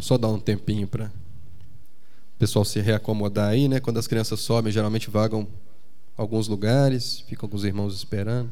[0.00, 3.80] Só dar um tempinho para o pessoal se reacomodar aí, né?
[3.80, 5.46] Quando as crianças sobem, geralmente vagam
[6.16, 8.50] alguns lugares, ficam com os irmãos esperando.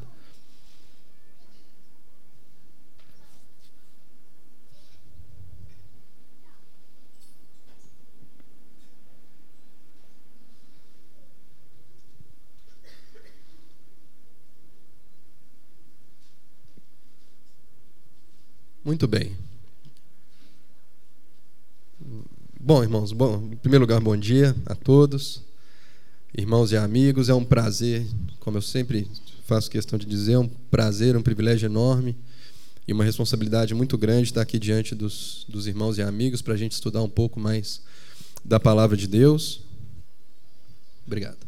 [18.83, 19.48] Muito bem.
[22.69, 25.41] Bom, irmãos, bom, em primeiro lugar, bom dia a todos,
[26.37, 27.27] irmãos e amigos.
[27.27, 28.05] É um prazer,
[28.39, 29.09] como eu sempre
[29.47, 32.15] faço questão de dizer, é um prazer, um privilégio enorme
[32.87, 36.57] e uma responsabilidade muito grande estar aqui diante dos, dos irmãos e amigos para a
[36.57, 37.81] gente estudar um pouco mais
[38.45, 39.61] da palavra de Deus.
[41.07, 41.39] Obrigado.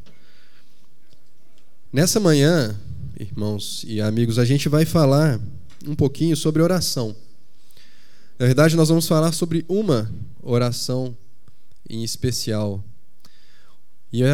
[1.94, 2.76] Nessa manhã,
[3.20, 5.40] irmãos e amigos, a gente vai falar
[5.86, 7.16] um pouquinho sobre oração.
[8.40, 10.12] Na verdade, nós vamos falar sobre uma
[10.42, 11.16] oração
[11.92, 12.82] em especial.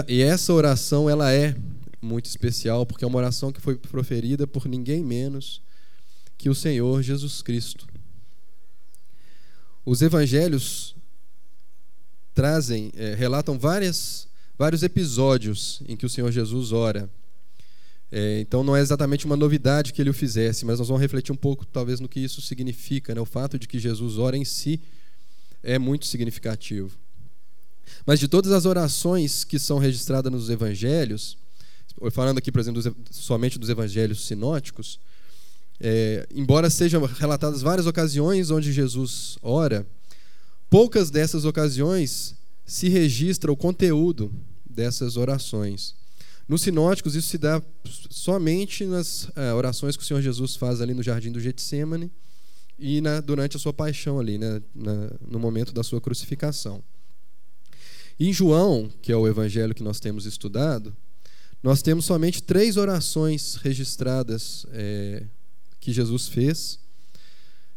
[0.07, 1.55] E essa oração ela é
[1.99, 5.61] muito especial porque é uma oração que foi proferida por ninguém menos
[6.37, 7.87] que o Senhor Jesus Cristo.
[9.83, 10.95] Os evangelhos
[12.33, 17.09] trazem, é, relatam várias, vários episódios em que o Senhor Jesus ora.
[18.11, 21.31] É, então não é exatamente uma novidade que ele o fizesse, mas nós vamos refletir
[21.31, 23.15] um pouco, talvez, no que isso significa.
[23.15, 23.21] Né?
[23.21, 24.79] O fato de que Jesus ora em si
[25.63, 26.95] é muito significativo.
[28.05, 31.37] Mas de todas as orações que são registradas nos evangelhos,
[32.11, 34.99] falando aqui, por exemplo, dos, somente dos evangelhos sinóticos,
[35.79, 39.85] é, embora sejam relatadas várias ocasiões onde Jesus ora,
[40.69, 42.35] poucas dessas ocasiões
[42.65, 44.31] se registra o conteúdo
[44.69, 45.95] dessas orações.
[46.47, 47.61] Nos sinóticos, isso se dá
[48.09, 52.11] somente nas é, orações que o Senhor Jesus faz ali no jardim do Getsemane
[52.79, 56.81] e na, durante a sua paixão ali, né, na, no momento da sua crucificação.
[58.19, 60.95] Em João, que é o evangelho que nós temos estudado,
[61.61, 65.23] nós temos somente três orações registradas é,
[65.79, 66.79] que Jesus fez.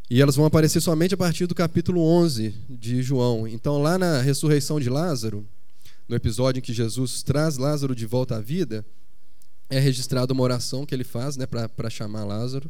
[0.09, 3.47] E elas vão aparecer somente a partir do capítulo 11 de João.
[3.47, 5.47] Então, lá na ressurreição de Lázaro,
[6.09, 8.85] no episódio em que Jesus traz Lázaro de volta à vida,
[9.69, 12.69] é registrada uma oração que ele faz né, para chamar Lázaro.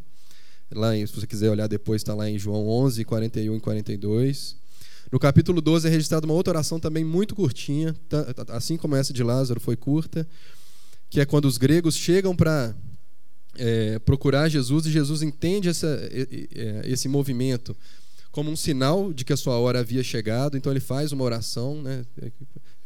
[0.70, 4.59] Lá em, se você quiser olhar depois, está lá em João 11, 41 e 42.
[5.10, 7.94] No capítulo 12 é registrada uma outra oração também muito curtinha,
[8.48, 10.26] assim como essa de Lázaro foi curta,
[11.08, 12.74] que é quando os gregos chegam para
[13.56, 16.00] é, procurar Jesus e Jesus entende essa,
[16.84, 17.76] esse movimento
[18.30, 21.82] como um sinal de que a sua hora havia chegado, então ele faz uma oração,
[21.82, 22.04] né?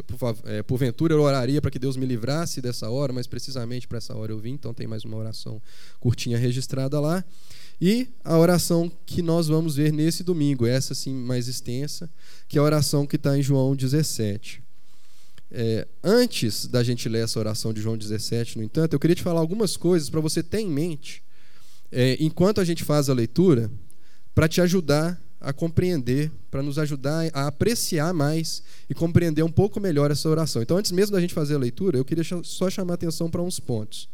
[0.06, 3.99] Por, é, porventura eu oraria para que Deus me livrasse dessa hora, mas precisamente para
[3.99, 5.61] essa hora eu vim, então tem mais uma oração
[6.01, 7.23] curtinha registrada lá.
[7.87, 12.11] E a oração que nós vamos ver nesse domingo, essa sim mais extensa,
[12.49, 14.62] que é a oração que está em João 17.
[15.50, 19.23] É, antes da gente ler essa oração de João 17, no entanto, eu queria te
[19.23, 21.23] falar algumas coisas para você ter em mente,
[21.93, 23.71] é, enquanto a gente faz a leitura,
[24.34, 29.78] para te ajudar a compreender, para nos ajudar a apreciar mais e compreender um pouco
[29.78, 30.62] melhor essa oração.
[30.62, 33.43] Então, antes mesmo da gente fazer a leitura, eu queria só chamar a atenção para
[33.43, 34.09] uns pontos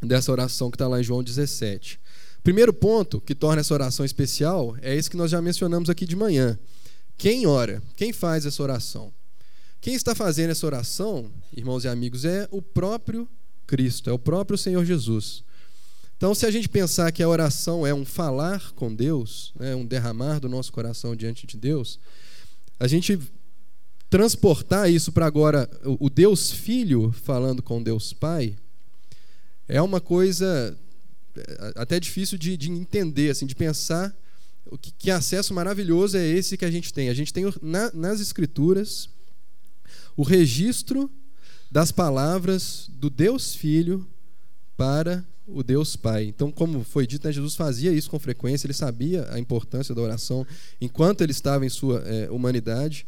[0.00, 2.00] dessa oração que está lá em João 17.
[2.42, 6.16] Primeiro ponto que torna essa oração especial é esse que nós já mencionamos aqui de
[6.16, 6.58] manhã.
[7.16, 7.82] Quem ora?
[7.96, 9.12] Quem faz essa oração?
[9.80, 13.28] Quem está fazendo essa oração, irmãos e amigos, é o próprio
[13.66, 15.44] Cristo, é o próprio Senhor Jesus.
[16.16, 19.86] Então, se a gente pensar que a oração é um falar com Deus, né, um
[19.86, 22.00] derramar do nosso coração diante de Deus,
[22.80, 23.18] a gente
[24.10, 28.56] transportar isso para agora o Deus Filho falando com Deus Pai
[29.68, 30.87] é uma coisa é,
[31.74, 34.14] até difícil de, de entender, assim, de pensar
[34.70, 37.08] o que, que, acesso maravilhoso é esse que a gente tem.
[37.08, 39.08] A gente tem na, nas Escrituras
[40.16, 41.10] o registro
[41.70, 44.06] das palavras do Deus Filho
[44.76, 46.24] para o Deus Pai.
[46.24, 50.02] Então, como foi dito, né, Jesus fazia isso com frequência, ele sabia a importância da
[50.02, 50.46] oração
[50.80, 53.06] enquanto ele estava em sua é, humanidade.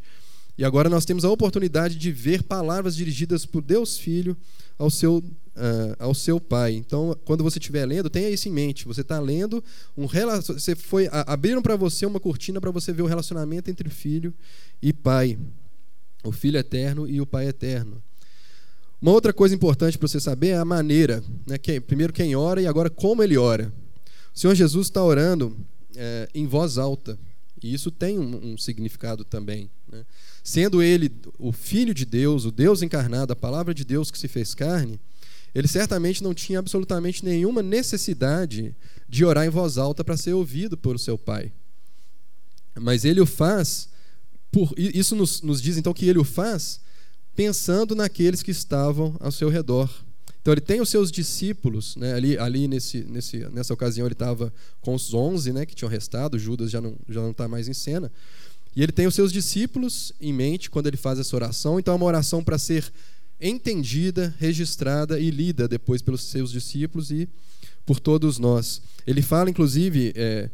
[0.61, 4.37] E agora nós temos a oportunidade de ver palavras dirigidas por Deus Filho
[4.79, 6.75] ao seu, uh, ao seu Pai.
[6.75, 8.87] Então, quando você estiver lendo, tenha isso em mente.
[8.87, 9.65] Você está lendo
[9.97, 14.35] um você foi abriram para você uma cortina para você ver o relacionamento entre filho
[14.83, 15.39] e pai,
[16.23, 18.03] o Filho eterno e o Pai eterno.
[19.01, 21.57] Uma outra coisa importante para você saber é a maneira, né?
[21.57, 23.73] Quem, primeiro quem ora e agora como ele ora.
[24.35, 25.57] O Senhor Jesus está orando
[25.97, 27.19] é, em voz alta
[27.63, 29.71] e isso tem um, um significado também.
[29.91, 30.05] Né?
[30.43, 34.29] Sendo ele o Filho de Deus, o Deus encarnado, a palavra de Deus que se
[34.29, 34.99] fez carne,
[35.55, 38.75] ele certamente não tinha absolutamente nenhuma necessidade
[39.09, 41.53] de orar em voz alta para ser ouvido pelo seu Pai.
[42.79, 43.89] Mas ele o faz,
[44.51, 46.81] por, isso nos, nos diz então que ele o faz
[47.35, 49.91] pensando naqueles que estavam ao seu redor.
[50.41, 52.15] Então ele tem os seus discípulos, né?
[52.15, 56.39] ali, ali nesse, nesse, nessa ocasião ele estava com os onze né, que tinham restado,
[56.39, 58.11] Judas já não está já não tá mais em cena.
[58.75, 61.79] E ele tem os seus discípulos em mente quando ele faz essa oração.
[61.79, 62.91] Então é uma oração para ser
[63.41, 67.29] entendida, registrada e lida depois pelos seus discípulos e
[67.85, 68.81] por todos nós.
[69.07, 70.49] Ele fala, inclusive, é,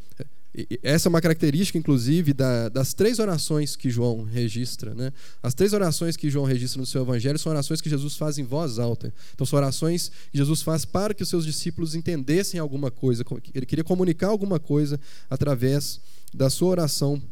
[0.82, 4.94] essa é uma característica, inclusive, da, das três orações que João registra.
[4.94, 5.12] Né?
[5.42, 8.44] As três orações que João registra no seu evangelho são orações que Jesus faz em
[8.44, 9.12] voz alta.
[9.34, 13.22] Então, são orações que Jesus faz para que os seus discípulos entendessem alguma coisa.
[13.54, 14.98] Ele queria comunicar alguma coisa
[15.28, 16.00] através
[16.32, 17.22] da sua oração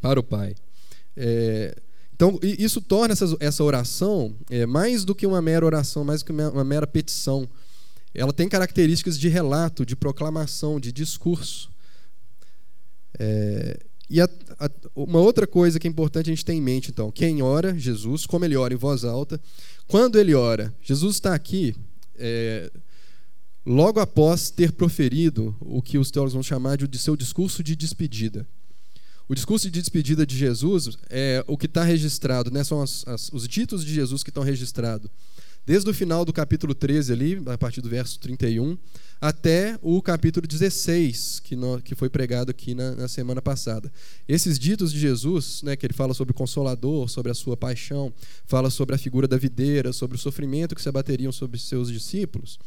[0.00, 0.54] para o Pai.
[1.16, 1.76] É,
[2.14, 6.26] então, isso torna essa, essa oração é, mais do que uma mera oração, mais do
[6.26, 7.48] que uma, uma mera petição.
[8.14, 11.74] Ela tem características de relato, de proclamação, de discurso.
[13.18, 13.78] É,
[14.08, 14.28] e a,
[14.60, 17.76] a, uma outra coisa que é importante a gente ter em mente, então, quem ora,
[17.76, 19.40] Jesus, como ele ora em voz alta,
[19.86, 21.74] quando ele ora, Jesus está aqui
[22.14, 22.70] é,
[23.64, 28.46] logo após ter proferido o que os teólogos vão chamar de, seu discurso de despedida.
[29.28, 32.62] O discurso de despedida de Jesus é o que está registrado, né?
[32.62, 35.10] são as, as, os ditos de Jesus que estão registrados.
[35.66, 38.78] Desde o final do capítulo 13, ali, a partir do verso 31,
[39.20, 43.92] até o capítulo 16, que, no, que foi pregado aqui na, na, semana passada.
[44.28, 48.14] Esses ditos de Jesus, né, que ele fala sobre o Consolador, sobre a sua paixão,
[48.44, 52.60] fala sobre a figura da videira, sobre o sofrimento que se abateriam sobre seus discípulos,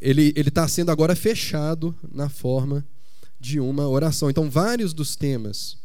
[0.00, 2.86] ele está sendo agora fechado na forma
[3.40, 4.30] de uma oração.
[4.30, 5.78] Então, vários dos temas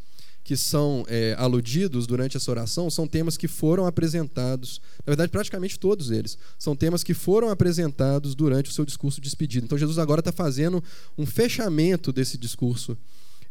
[0.44, 5.78] que são é, aludidos durante essa oração são temas que foram apresentados, na verdade, praticamente
[5.78, 9.64] todos eles, são temas que foram apresentados durante o seu discurso de despedida.
[9.64, 10.82] Então, Jesus agora está fazendo
[11.16, 12.98] um fechamento desse discurso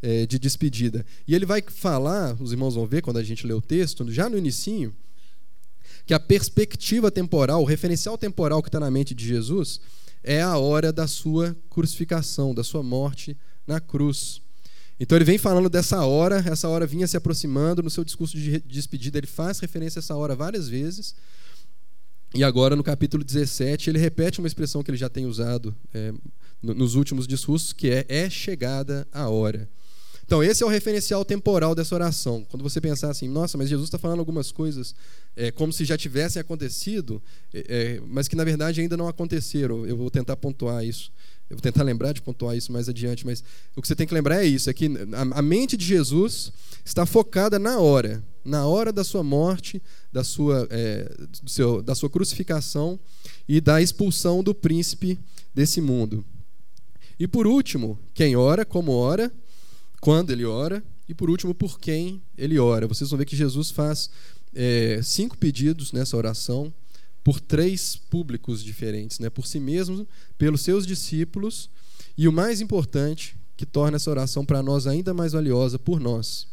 [0.01, 1.05] é, de despedida.
[1.27, 4.29] E ele vai falar, os irmãos vão ver quando a gente lê o texto, já
[4.29, 4.93] no inicinho,
[6.05, 9.79] que a perspectiva temporal, o referencial temporal que está na mente de Jesus,
[10.23, 14.40] é a hora da sua crucificação, da sua morte na cruz.
[15.01, 18.59] Então ele vem falando dessa hora, essa hora vinha se aproximando, no seu discurso de
[18.59, 21.15] despedida ele faz referência a essa hora várias vezes.
[22.35, 26.13] E agora no capítulo 17 ele repete uma expressão que ele já tem usado é,
[26.61, 29.67] nos últimos discursos, que é é chegada a hora.
[30.23, 32.45] Então esse é o referencial temporal dessa oração.
[32.47, 34.93] Quando você pensar assim, nossa, mas Jesus está falando algumas coisas
[35.35, 37.19] é, como se já tivessem acontecido,
[37.51, 39.83] é, é, mas que na verdade ainda não aconteceram.
[39.83, 41.11] Eu vou tentar pontuar isso.
[41.51, 43.43] Eu vou tentar lembrar de pontuar isso mais adiante, mas
[43.75, 44.89] o que você tem que lembrar é isso: é que
[45.33, 46.53] a mente de Jesus
[46.85, 49.83] está focada na hora, na hora da sua morte,
[50.13, 51.13] da sua, é,
[51.45, 52.97] seu, da sua crucificação
[53.49, 55.19] e da expulsão do príncipe
[55.53, 56.23] desse mundo.
[57.19, 59.29] E por último, quem ora, como ora,
[59.99, 62.87] quando ele ora, e por último, por quem ele ora.
[62.87, 64.09] Vocês vão ver que Jesus faz
[64.55, 66.73] é, cinco pedidos nessa oração
[67.23, 69.29] por três públicos diferentes, né?
[69.29, 70.07] por si mesmo,
[70.37, 71.69] pelos seus discípulos
[72.17, 76.47] e o mais importante, que torna essa oração para nós ainda mais valiosa, por nós.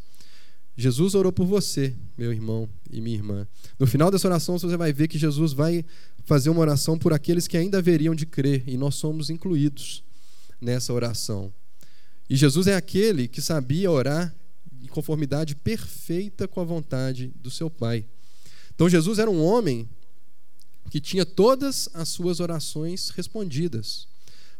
[0.77, 3.47] Jesus orou por você, meu irmão e minha irmã.
[3.77, 5.83] No final dessa oração, você vai ver que Jesus vai
[6.23, 10.03] fazer uma oração por aqueles que ainda haveriam de crer, e nós somos incluídos
[10.61, 11.51] nessa oração.
[12.29, 14.33] E Jesus é aquele que sabia orar
[14.81, 18.05] em conformidade perfeita com a vontade do seu Pai.
[18.73, 19.89] Então, Jesus era um homem
[20.89, 24.07] que tinha todas as suas orações respondidas.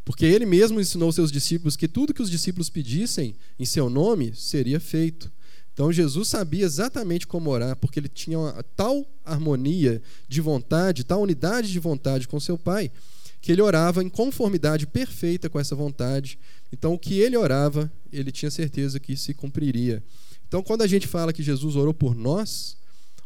[0.05, 4.33] Porque ele mesmo ensinou seus discípulos que tudo que os discípulos pedissem em seu nome
[4.35, 5.31] seria feito.
[5.73, 11.21] Então Jesus sabia exatamente como orar, porque ele tinha uma, tal harmonia de vontade, tal
[11.21, 12.91] unidade de vontade com seu Pai,
[13.39, 16.37] que ele orava em conformidade perfeita com essa vontade.
[16.73, 20.03] Então o que ele orava, ele tinha certeza que se cumpriria.
[20.47, 22.75] Então quando a gente fala que Jesus orou por nós,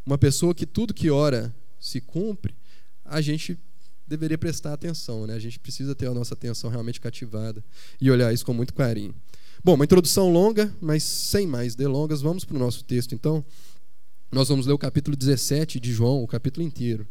[0.05, 2.53] uma pessoa que tudo que ora se cumpre,
[3.05, 3.57] a gente
[4.07, 5.33] deveria prestar atenção, né?
[5.33, 7.63] A gente precisa ter a nossa atenção realmente cativada
[7.99, 9.15] e olhar isso com muito carinho.
[9.63, 13.43] Bom, uma introdução longa, mas sem mais delongas, vamos para o nosso texto então.
[14.31, 17.07] Nós vamos ler o capítulo 17 de João, o capítulo inteiro.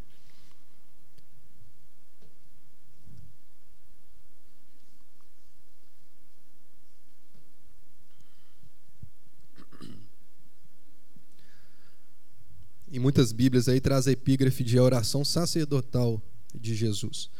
[12.93, 16.23] Em muitas Bíblias aí traz a epígrafe de oração sacerdotal
[16.55, 17.31] de Jesus.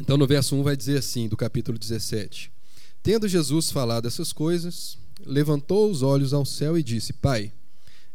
[0.00, 2.50] Então no verso 1 vai dizer assim, do capítulo 17:
[3.02, 7.52] Tendo Jesus falado essas coisas, levantou os olhos ao céu e disse: Pai,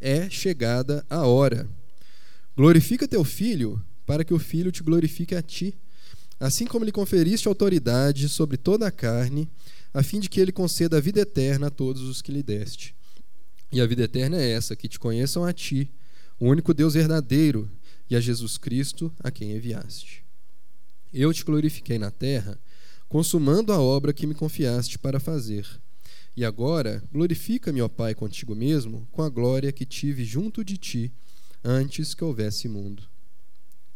[0.01, 1.69] é chegada a hora.
[2.57, 5.77] Glorifica teu filho, para que o filho te glorifique a ti,
[6.39, 9.49] assim como lhe conferiste autoridade sobre toda a carne,
[9.93, 12.95] a fim de que ele conceda a vida eterna a todos os que lhe deste.
[13.71, 15.91] E a vida eterna é essa: que te conheçam a ti,
[16.39, 17.69] o único Deus verdadeiro,
[18.09, 20.23] e a Jesus Cristo, a quem enviaste.
[21.13, 22.59] Eu te glorifiquei na terra,
[23.07, 25.67] consumando a obra que me confiaste para fazer.
[26.35, 31.11] E agora, glorifica-me, ó Pai, contigo mesmo, com a glória que tive junto de ti,
[31.63, 33.03] antes que houvesse mundo.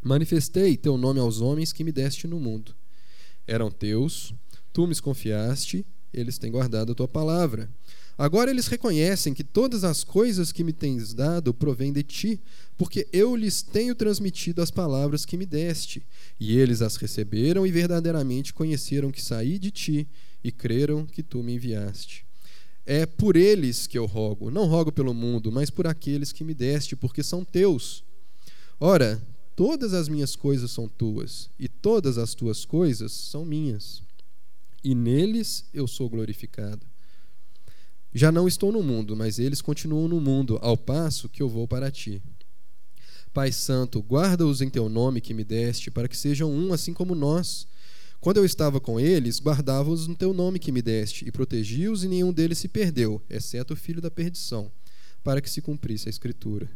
[0.01, 2.73] Manifestei teu nome aos homens que me deste no mundo.
[3.45, 4.33] Eram teus,
[4.71, 7.69] tu me confiaste, eles têm guardado a tua palavra.
[8.19, 12.41] Agora eles reconhecem que todas as coisas que me tens dado provêm de ti,
[12.77, 16.05] porque eu lhes tenho transmitido as palavras que me deste,
[16.37, 20.05] e eles as receberam e verdadeiramente conheceram que saí de ti
[20.43, 22.25] e creram que tu me enviaste.
[22.85, 26.53] É por eles que eu rogo, não rogo pelo mundo, mas por aqueles que me
[26.53, 28.03] deste, porque são teus.
[28.81, 34.03] Ora, todas as minhas coisas são tuas, e todas as tuas coisas são minhas.
[34.83, 36.88] E neles eu sou glorificado.
[38.13, 41.67] Já não estou no mundo, mas eles continuam no mundo, ao passo que eu vou
[41.67, 42.21] para ti.
[43.31, 47.13] Pai Santo, guarda-os em teu nome que me deste, para que sejam um assim como
[47.13, 47.67] nós.
[48.19, 52.07] Quando eu estava com eles, guardava-os no teu nome que me deste, e protegi-os, e
[52.07, 54.71] nenhum deles se perdeu, exceto o filho da perdição,
[55.23, 56.67] para que se cumprisse a Escritura.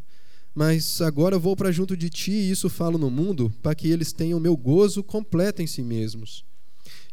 [0.53, 4.13] Mas agora vou para junto de ti, e isso falo no mundo, para que eles
[4.13, 6.45] tenham meu gozo completo em si mesmos.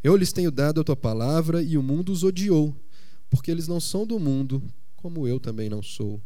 [0.04, 2.76] Eu lhes tenho dado a tua palavra, e o mundo os odiou,
[3.30, 4.62] porque eles não são do mundo,
[4.96, 6.20] como eu também não sou.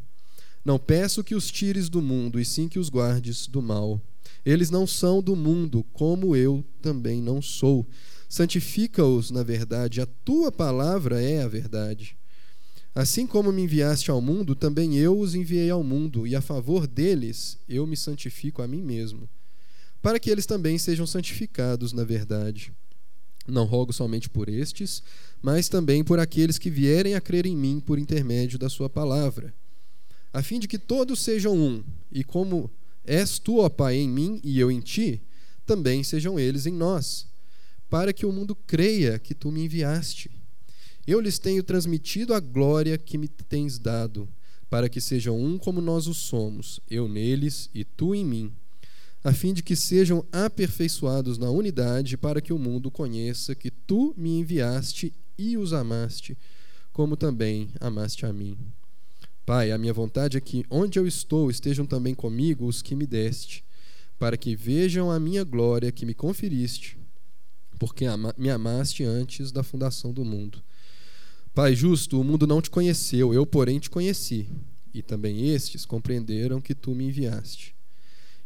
[0.65, 4.01] Não peço que os tires do mundo, e sim que os guardes do mal.
[4.45, 7.87] Eles não são do mundo, como eu também não sou.
[8.29, 12.17] Santifica-os na verdade, a tua palavra é a verdade.
[12.95, 16.87] Assim como me enviaste ao mundo, também eu os enviei ao mundo, e a favor
[16.87, 19.29] deles eu me santifico a mim mesmo,
[20.01, 22.73] para que eles também sejam santificados na verdade.
[23.47, 25.03] Não rogo somente por estes,
[25.45, 29.55] mas também por aqueles que vierem a crer em mim por intermédio da sua palavra,
[30.33, 32.71] a fim de que todos sejam um, e como
[33.05, 35.21] És tu, ó Pai, em mim e eu em ti,
[35.67, 37.27] também sejam eles em nós,
[37.91, 40.31] para que o mundo creia que tu me enviaste.
[41.07, 44.27] Eu lhes tenho transmitido a glória que me tens dado,
[44.71, 48.51] para que sejam um como nós o somos, eu neles e tu em mim,
[49.23, 54.15] a fim de que sejam aperfeiçoados na unidade, para que o mundo conheça que tu
[54.17, 56.37] me enviaste e os amaste,
[56.93, 58.57] como também amaste a mim.
[59.45, 63.07] Pai, a minha vontade é que onde eu estou estejam também comigo os que me
[63.07, 63.63] deste,
[64.19, 66.97] para que vejam a minha glória que me conferiste,
[67.79, 68.07] porque
[68.39, 70.63] me amaste antes da fundação do mundo.
[71.53, 74.49] Pai justo, o mundo não te conheceu, eu, porém, te conheci,
[74.95, 77.75] e também estes compreenderam que tu me enviaste.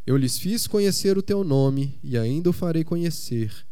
[0.06, 3.67] Eu lhes fiz conhecer o teu nome, e ainda o farei conhecer,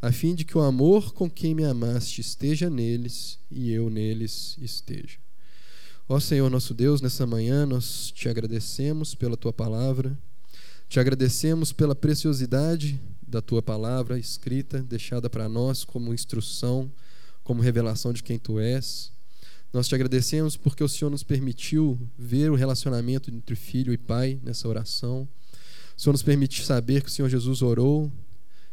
[0.00, 4.56] a fim de que o amor com quem me amaste esteja neles e eu neles
[4.60, 5.18] esteja.
[6.08, 10.16] Ó Senhor nosso Deus, nessa manhã nós te agradecemos pela tua palavra,
[10.88, 16.90] te agradecemos pela preciosidade da tua palavra escrita, deixada para nós como instrução,
[17.44, 19.12] como revelação de quem tu és.
[19.70, 24.40] Nós te agradecemos porque o Senhor nos permitiu ver o relacionamento entre filho e pai
[24.42, 25.28] nessa oração.
[25.94, 28.10] O Senhor nos permite saber que o Senhor Jesus orou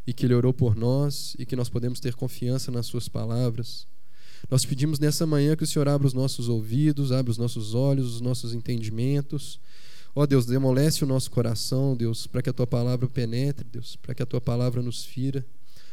[0.08, 3.88] e que ele orou por nós e que nós podemos ter confiança nas suas palavras.
[4.50, 8.16] Nós pedimos nessa manhã que o Senhor abra os nossos ouvidos, abra os nossos olhos,
[8.16, 9.60] os nossos entendimentos.
[10.14, 13.96] Ó oh, Deus, demolece o nosso coração, Deus, para que a tua palavra penetre, Deus,
[13.98, 15.46] para que a tua palavra nos fira,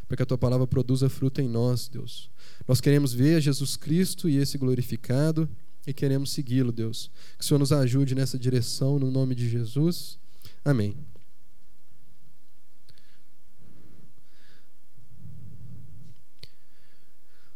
[0.06, 2.30] para que a tua palavra produza fruto em nós, Deus.
[2.68, 5.48] Nós queremos ver Jesus Cristo e esse glorificado
[5.86, 7.10] e queremos segui-lo, Deus.
[7.36, 10.18] Que o Senhor nos ajude nessa direção, no nome de Jesus.
[10.64, 11.11] Amém.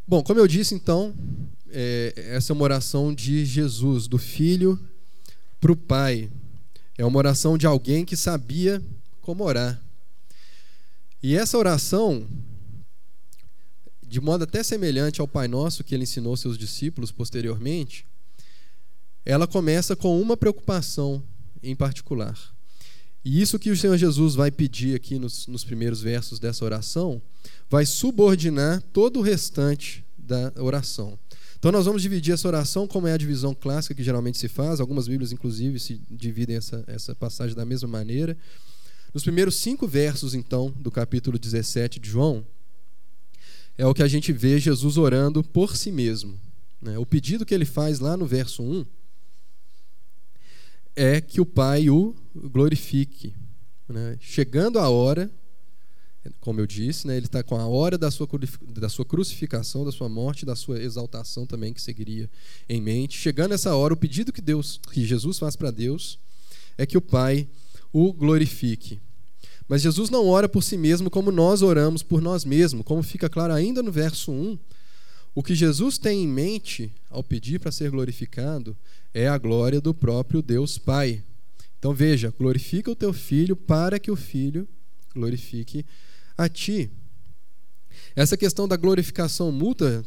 [0.08, 1.12] Bom, como eu disse, então,
[1.68, 4.78] é, essa é uma oração de Jesus, do Filho
[5.60, 6.30] para o Pai.
[6.96, 8.80] É uma oração de alguém que sabia
[9.20, 9.82] como orar.
[11.20, 12.28] E essa oração,
[14.00, 18.06] de modo até semelhante ao Pai Nosso que ele ensinou seus discípulos posteriormente,
[19.24, 21.20] ela começa com uma preocupação
[21.60, 22.55] em particular.
[23.26, 27.20] E isso que o Senhor Jesus vai pedir aqui nos, nos primeiros versos dessa oração
[27.68, 31.18] vai subordinar todo o restante da oração.
[31.58, 34.78] Então nós vamos dividir essa oração como é a divisão clássica que geralmente se faz.
[34.78, 38.38] Algumas Bíblias, inclusive, se dividem essa, essa passagem da mesma maneira.
[39.12, 42.46] Nos primeiros cinco versos, então, do capítulo 17 de João,
[43.76, 46.38] é o que a gente vê Jesus orando por si mesmo.
[46.80, 46.96] Né?
[46.96, 48.86] O pedido que ele faz lá no verso 1
[50.94, 52.14] é que o Pai o
[52.50, 53.34] glorifique.
[53.88, 54.16] Né?
[54.20, 55.30] Chegando a hora
[56.40, 58.28] como eu disse, né, ele está com a hora da sua,
[58.68, 62.28] da sua crucificação, da sua morte, da sua exaltação também que seguiria
[62.68, 63.16] em mente.
[63.16, 66.18] Chegando essa hora, o pedido que Deus, que Jesus faz para Deus,
[66.76, 67.48] é que o Pai
[67.92, 69.00] o glorifique.
[69.68, 73.28] Mas Jesus não ora por si mesmo como nós oramos por nós mesmos, como fica
[73.28, 74.58] claro ainda no verso 1.
[75.34, 78.76] O que Jesus tem em mente ao pedir para ser glorificado
[79.12, 81.22] é a glória do próprio Deus Pai.
[81.86, 84.66] Então veja, glorifica o teu filho para que o filho
[85.14, 85.86] glorifique
[86.36, 86.90] a ti.
[88.16, 90.04] Essa questão da glorificação mútua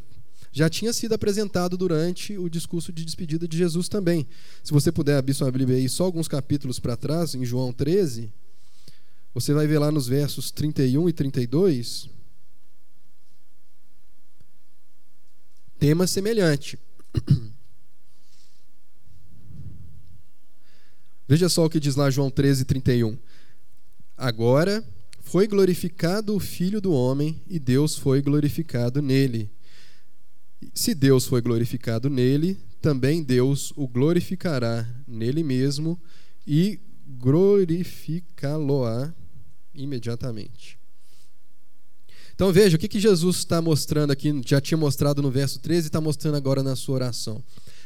[0.51, 4.27] já tinha sido apresentado durante o discurso de despedida de Jesus também.
[4.61, 8.29] Se você puder abrir sua Bíblia aí só alguns capítulos para trás, em João 13,
[9.33, 12.09] você vai ver lá nos versos 31 e 32,
[15.79, 16.77] tema semelhante.
[21.29, 23.15] Veja só o que diz lá João 13, 31.
[24.17, 24.83] Agora
[25.21, 29.47] foi glorificado o Filho do Homem e Deus foi glorificado nele.
[30.73, 36.01] Se Deus foi glorificado nele, também Deus o glorificará nele mesmo
[36.47, 36.79] e
[37.19, 39.13] glorificá-lo-á
[39.71, 40.79] imediatamente.
[42.33, 45.85] Então veja, o que, que Jesus está mostrando aqui, já tinha mostrado no verso 13
[45.85, 47.43] e está mostrando agora na sua oração.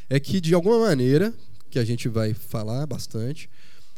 [0.10, 1.34] É que, de alguma maneira,
[1.74, 3.50] que a gente vai falar bastante,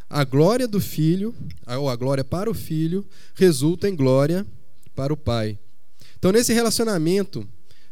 [0.09, 1.35] a glória do filho,
[1.77, 4.47] ou a glória para o filho, resulta em glória
[4.95, 5.59] para o pai.
[6.17, 7.45] Então, nesse relacionamento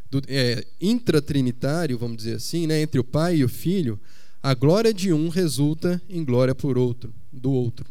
[0.09, 3.99] do, é, intratrinitário, vamos dizer assim, né, entre o pai e o filho,
[4.41, 7.85] a glória de um resulta em glória por outro, do outro.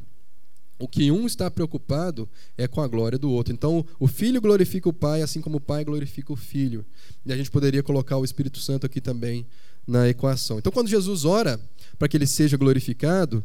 [0.78, 3.52] O que um está preocupado é com a glória do outro.
[3.52, 6.87] Então, o filho glorifica o pai, assim como o pai glorifica o filho.
[7.26, 9.46] E a gente poderia colocar o Espírito Santo aqui também
[9.87, 10.58] na equação.
[10.58, 11.61] Então, quando Jesus ora
[12.02, 13.44] para que ele seja glorificado,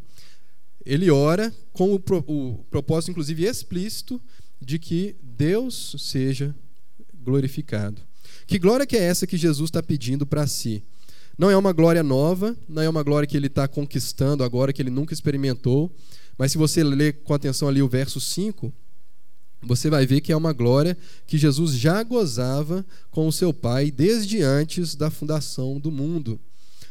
[0.83, 4.19] ele ora com o, o propósito, inclusive explícito,
[4.59, 6.55] de que Deus seja
[7.23, 8.01] glorificado.
[8.47, 10.83] Que glória que é essa que Jesus está pedindo para si?
[11.37, 14.81] Não é uma glória nova, não é uma glória que ele está conquistando agora, que
[14.81, 15.95] ele nunca experimentou.
[16.35, 18.73] Mas se você ler com atenção ali o verso 5,
[19.61, 23.91] você vai ver que é uma glória que Jesus já gozava com o seu Pai
[23.91, 26.41] desde antes da fundação do mundo.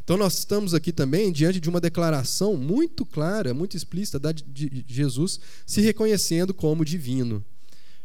[0.06, 5.40] Então nós estamos aqui também diante de uma declaração muito clara, muito explícita de Jesus
[5.66, 7.44] se reconhecendo como divino.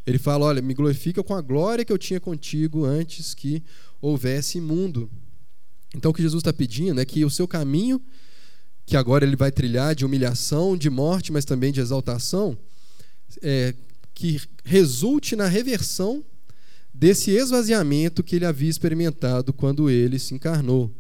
[0.04, 3.62] Ele fala: Olha, me glorifica com a glória que eu tinha contigo antes que
[4.02, 5.12] houvesse mundo.
[5.96, 8.02] Então o que Jesus está pedindo é que o seu caminho,
[8.84, 12.58] que agora ele vai trilhar de humilhação, de morte, mas também de exaltação,
[13.44, 13.76] é,
[14.16, 16.26] que resulte na reversão
[16.92, 20.92] desse esvaziamento que ele havia experimentado quando ele se encarnou.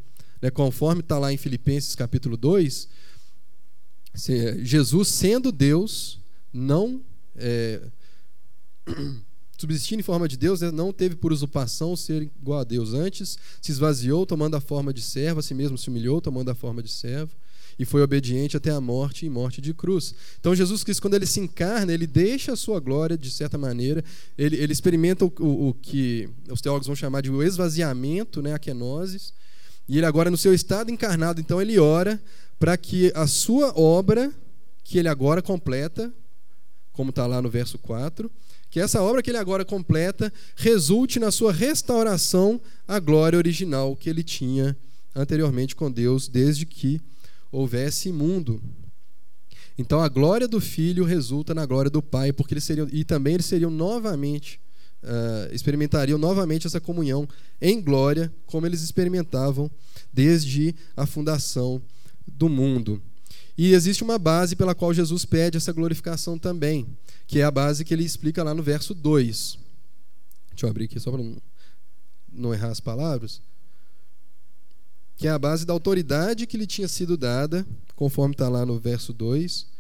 [0.42, 2.88] Né, conforme está lá em Filipenses capítulo 2,
[4.64, 6.20] Jesus, sendo Deus,
[6.52, 7.02] não
[7.36, 7.82] é,
[9.58, 12.94] subsistindo em forma de Deus, né, não teve por usurpação ser igual a Deus.
[12.94, 16.56] Antes se esvaziou, tomando a forma de servo, a si mesmo se humilhou, tomando a
[16.56, 17.32] forma de servo,
[17.80, 20.14] e foi obediente até a morte e morte de cruz.
[20.40, 24.04] Então Jesus Cristo, quando ele se encarna, ele deixa a sua glória, de certa maneira,
[24.38, 28.54] ele, ele experimenta o, o, o que os teólogos vão chamar de o esvaziamento, né,
[28.54, 29.34] a kenosis,
[29.92, 32.18] e ele agora, no seu estado encarnado, então ele ora
[32.58, 34.32] para que a sua obra,
[34.86, 36.14] que ele agora completa,
[36.94, 38.32] como está lá no verso 4,
[38.70, 44.10] que essa obra que ele agora completa resulte na sua restauração à glória original que
[44.10, 44.78] ele tinha
[45.14, 47.02] anteriormente com Deus, desde que
[47.52, 48.64] houvesse mundo.
[49.78, 53.34] Então a glória do Filho resulta na glória do Pai, porque eles seriam e também
[53.34, 54.58] eles seriam novamente
[55.04, 57.28] uh, experimentariam novamente essa comunhão
[57.60, 59.70] em glória, como eles experimentavam
[60.12, 61.82] desde a fundação
[62.28, 63.02] do mundo.
[63.58, 66.88] E existe uma base pela qual Jesus pede essa glorificação também,
[67.28, 69.58] que é a base que ele explica lá no verso 2.
[70.52, 71.38] Deixa eu abrir aqui só para não,
[72.32, 73.42] não errar as palavras.
[75.18, 78.80] Que é a base da autoridade que lhe tinha sido dada, conforme está lá no
[78.80, 79.71] verso 2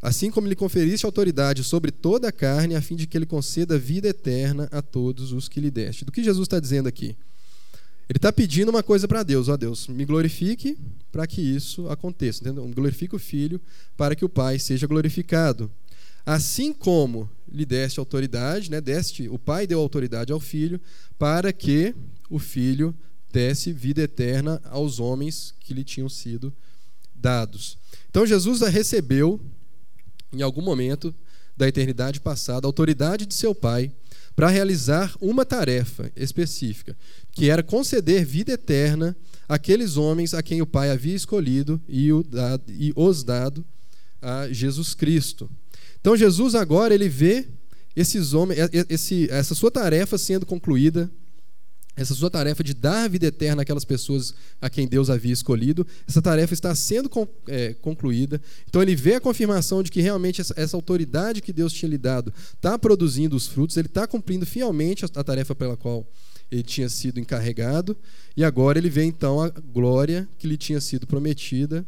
[0.00, 3.78] assim como lhe conferiste autoridade sobre toda a carne, a fim de que ele conceda
[3.78, 6.04] vida eterna a todos os que lhe deste.
[6.04, 7.16] Do que Jesus está dizendo aqui?
[8.08, 10.78] Ele está pedindo uma coisa para Deus, ó Deus, me glorifique
[11.10, 12.40] para que isso aconteça.
[12.42, 12.66] Entendeu?
[12.68, 13.60] Glorifique o Filho
[13.96, 15.70] para que o Pai seja glorificado.
[16.24, 20.80] Assim como lhe deste autoridade, né, deste, o Pai deu autoridade ao Filho
[21.18, 21.94] para que
[22.28, 22.94] o Filho
[23.32, 26.52] desse vida eterna aos homens que lhe tinham sido
[27.14, 27.76] dados.
[28.08, 29.40] Então Jesus recebeu
[30.32, 31.14] em algum momento
[31.56, 33.90] da eternidade passada, a autoridade de seu Pai
[34.34, 36.94] para realizar uma tarefa específica,
[37.32, 39.16] que era conceder vida eterna
[39.48, 42.10] àqueles homens a quem o Pai havia escolhido e,
[42.94, 43.64] os dado
[44.20, 45.48] a Jesus Cristo.
[46.00, 47.48] Então Jesus agora ele vê
[47.94, 48.58] esses homens,
[49.30, 51.10] essa sua tarefa sendo concluída,
[51.96, 56.20] essa sua tarefa de dar vida eterna àquelas pessoas a quem Deus havia escolhido, essa
[56.20, 57.10] tarefa está sendo
[57.48, 58.40] é, concluída.
[58.68, 62.32] Então ele vê a confirmação de que realmente essa, autoridade que Deus tinha lhe dado
[62.52, 66.06] está produzindo os frutos, ele está cumprindo fielmente a, a tarefa pela qual
[66.52, 67.96] ele tinha sido encarregado,
[68.36, 71.84] e agora ele vê então a glória que lhe tinha sido prometida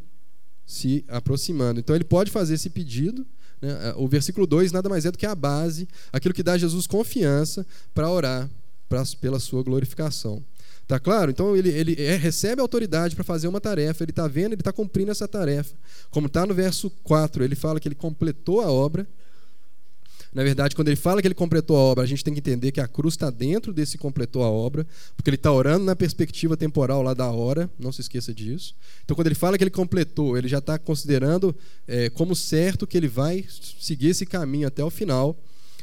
[0.66, 1.80] se aproximando.
[1.80, 3.26] Então ele pode fazer esse pedido.
[3.60, 3.94] Né?
[3.96, 6.86] O versículo 2 nada mais é do que a base, aquilo que dá a Jesus
[6.86, 8.50] confiança para orar
[8.88, 10.42] pra, pela sua glorificação.
[10.88, 11.30] Tá claro?
[11.30, 14.72] Então ele, ele é, recebe autoridade para fazer uma tarefa, ele está vendo, ele está
[14.72, 15.76] cumprindo essa tarefa.
[16.10, 19.06] Como está no verso 4, ele fala que ele completou a obra.
[20.32, 22.72] Na verdade, quando ele fala que ele completou a obra, a gente tem que entender
[22.72, 26.56] que a cruz está dentro desse completou a obra, porque ele está orando na perspectiva
[26.56, 28.74] temporal lá da hora, não se esqueça disso.
[29.04, 31.54] Então, quando ele fala que ele completou, ele já está considerando
[31.86, 33.44] é, como certo que ele vai
[33.80, 35.36] seguir esse caminho até o final.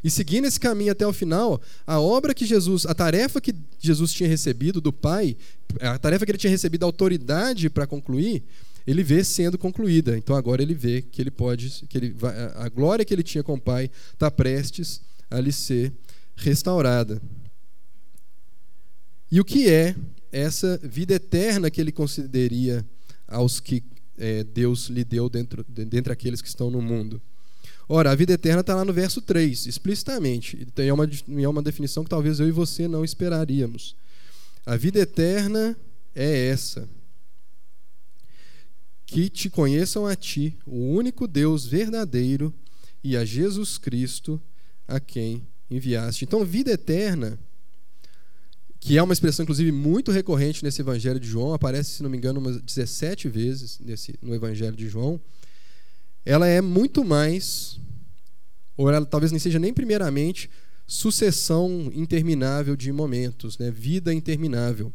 [0.06, 4.14] E seguindo esse caminho até o final, a obra que Jesus, a tarefa que Jesus
[4.14, 5.36] tinha recebido do Pai,
[5.82, 8.44] a tarefa que ele tinha recebido a autoridade para concluir,
[8.86, 10.16] ele vê sendo concluída.
[10.16, 13.44] Então agora ele vê que ele pode, que ele vai, a glória que ele tinha
[13.44, 15.92] com o Pai está prestes a lhe ser
[16.36, 17.20] restaurada.
[19.32, 19.96] E o que é
[20.32, 22.86] essa vida eterna que ele concederia
[23.28, 23.84] aos que
[24.20, 27.20] é, Deus lhe deu dentro, dentre aqueles que estão no mundo?
[27.88, 30.58] Ora, a vida eterna está lá no verso 3, explicitamente.
[30.62, 31.10] Então, é uma,
[31.44, 33.96] é uma definição que talvez eu e você não esperaríamos.
[34.66, 35.78] A vida eterna
[36.16, 36.90] é essa:
[39.06, 42.52] que te conheçam a ti, o único Deus verdadeiro,
[43.04, 44.42] e a Jesus Cristo,
[44.88, 46.26] a quem enviaste.
[46.26, 47.38] Então, vida eterna,
[48.80, 52.18] que é uma expressão, inclusive, muito recorrente nesse Evangelho de João, aparece, se não me
[52.18, 55.22] engano, umas 17 vezes nesse, no Evangelho de João
[56.26, 57.80] ela é muito mais,
[58.76, 60.50] ou ela talvez nem seja nem primeiramente,
[60.88, 63.72] sucessão interminável de momentos, né?
[63.72, 64.92] vida interminável.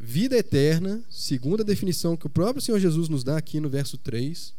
[0.00, 3.96] Vida eterna, segundo a definição que o próprio Senhor Jesus nos dá aqui no verso
[3.98, 4.54] 3,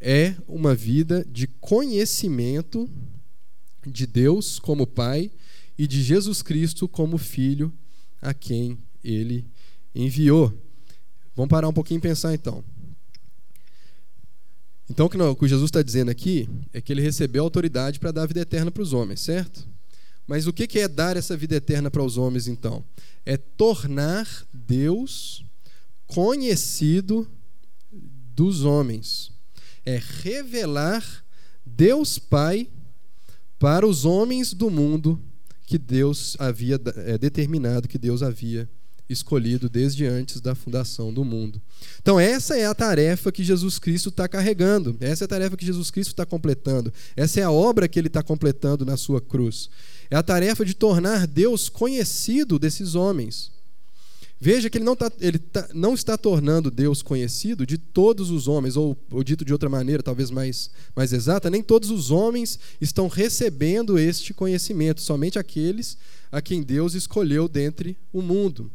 [0.00, 2.88] é uma vida de conhecimento
[3.86, 5.30] de Deus como Pai
[5.78, 7.72] e de Jesus Cristo como Filho
[8.20, 9.46] a quem ele
[9.94, 10.52] enviou.
[11.36, 12.64] Vamos parar um pouquinho e pensar então.
[14.88, 18.26] Então, o que Jesus está dizendo aqui é que ele recebeu autoridade para dar a
[18.26, 19.66] vida eterna para os homens, certo?
[20.26, 22.84] Mas o que é dar essa vida eterna para os homens, então?
[23.24, 25.44] É tornar Deus
[26.06, 27.28] conhecido
[28.34, 29.32] dos homens.
[29.84, 31.24] É revelar
[31.64, 32.68] Deus Pai
[33.58, 35.20] para os homens do mundo
[35.66, 38.68] que Deus havia é, determinado, que Deus havia
[39.08, 41.60] escolhido desde antes da fundação do mundo.
[42.00, 45.66] Então, essa é a tarefa que Jesus Cristo está carregando, essa é a tarefa que
[45.66, 49.68] Jesus Cristo está completando, essa é a obra que ele está completando na sua cruz.
[50.10, 53.52] É a tarefa de tornar Deus conhecido desses homens.
[54.40, 58.48] Veja que ele não, tá, ele tá, não está tornando Deus conhecido de todos os
[58.48, 62.58] homens, ou, ou dito de outra maneira, talvez mais, mais exata, nem todos os homens
[62.80, 65.96] estão recebendo este conhecimento, somente aqueles
[66.30, 68.70] a quem Deus escolheu dentre o mundo.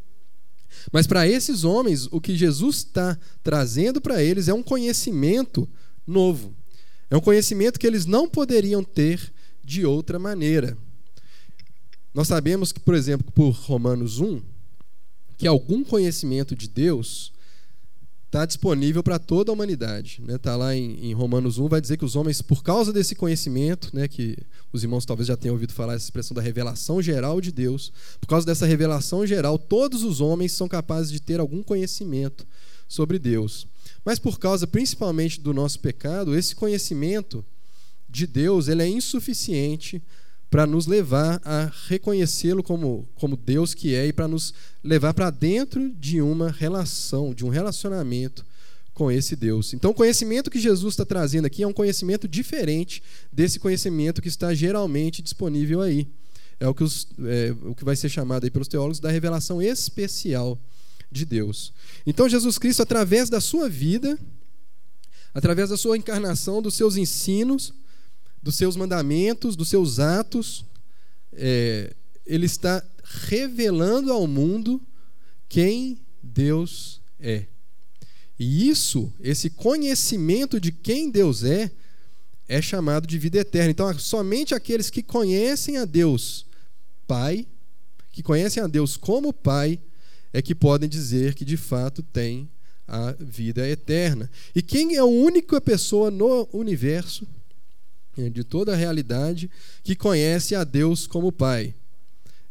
[0.92, 5.68] Mas para esses homens, o que Jesus está trazendo para eles é um conhecimento
[6.06, 6.56] novo.
[7.10, 10.78] É um conhecimento que eles não poderiam ter de outra maneira.
[12.14, 14.42] Nós sabemos que, por exemplo, por Romanos 1,
[15.38, 17.32] que algum conhecimento de Deus
[18.30, 20.20] está disponível para toda a humanidade.
[20.22, 20.38] Está né?
[20.38, 23.90] Tá lá em, em, Romanos 1, vai dizer que os homens, por causa desse conhecimento,
[23.92, 24.38] né, que
[24.72, 28.28] os irmãos talvez já tenham ouvido falar essa expressão da revelação geral de Deus, por
[28.28, 32.46] causa dessa revelação geral, todos os homens são capazes de ter algum conhecimento
[32.88, 33.68] sobre Deus.
[34.06, 37.44] Mas por causa principalmente do nosso pecado, esse conhecimento
[38.08, 40.02] de Deus ele é insuficiente
[40.50, 45.30] para nos levar a reconhecê-lo como, como Deus que é e para nos levar para
[45.30, 48.46] dentro de uma relação, de um relacionamento
[48.94, 49.74] com esse Deus.
[49.74, 54.28] Então, o conhecimento que Jesus está trazendo aqui é um conhecimento diferente desse conhecimento que
[54.28, 56.08] está geralmente disponível aí.
[56.60, 59.62] É o que, os, é, o que vai ser chamado aí pelos teólogos da revelação
[59.62, 60.60] especial
[61.10, 61.72] de Deus.
[62.06, 64.20] Então, Jesus Cristo, através da sua vida,
[65.34, 67.74] através da sua encarnação, dos seus ensinos,
[68.42, 70.66] dos seus mandamentos, dos seus atos,
[71.34, 71.94] é,
[72.26, 74.82] ele está revelando ao mundo
[75.48, 77.46] quem Deus é.
[78.40, 81.72] E isso, esse conhecimento de quem Deus é,
[82.48, 83.72] é chamado de vida eterna.
[83.72, 86.46] Então, somente aqueles que conhecem a Deus
[87.06, 87.48] Pai,
[88.12, 89.80] que conhecem a Deus como Pai,
[90.32, 92.50] é que podem dizer que de fato têm
[92.88, 94.30] a vida eterna.
[94.56, 97.28] E quem é a única pessoa no universo
[98.28, 99.50] de toda a realidade
[99.84, 101.76] que conhece a Deus como Pai.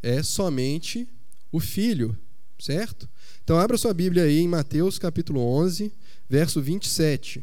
[0.01, 1.09] É somente
[1.51, 2.17] o Filho,
[2.59, 3.09] certo?
[3.43, 5.93] Então abra sua Bíblia aí em Mateus capítulo 11,
[6.29, 7.43] verso 27.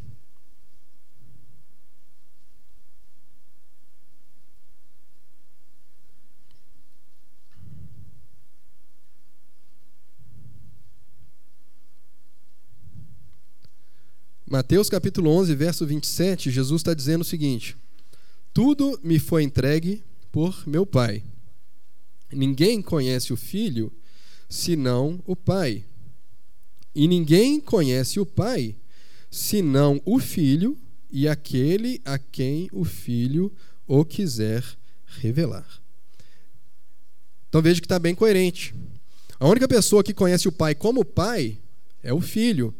[14.48, 17.76] Mateus capítulo 11, verso 27, Jesus está dizendo o seguinte:
[18.56, 21.22] Tudo me foi entregue por meu Pai.
[22.32, 23.92] Ninguém conhece o Filho
[24.48, 25.84] senão o Pai.
[26.94, 28.74] E ninguém conhece o Pai
[29.30, 30.74] senão o Filho
[31.10, 33.52] e aquele a quem o Filho
[33.86, 34.64] o quiser
[35.04, 35.82] revelar.
[37.50, 38.74] Então veja que está bem coerente.
[39.38, 41.58] A única pessoa que conhece o Pai como Pai
[42.02, 42.74] é o Filho.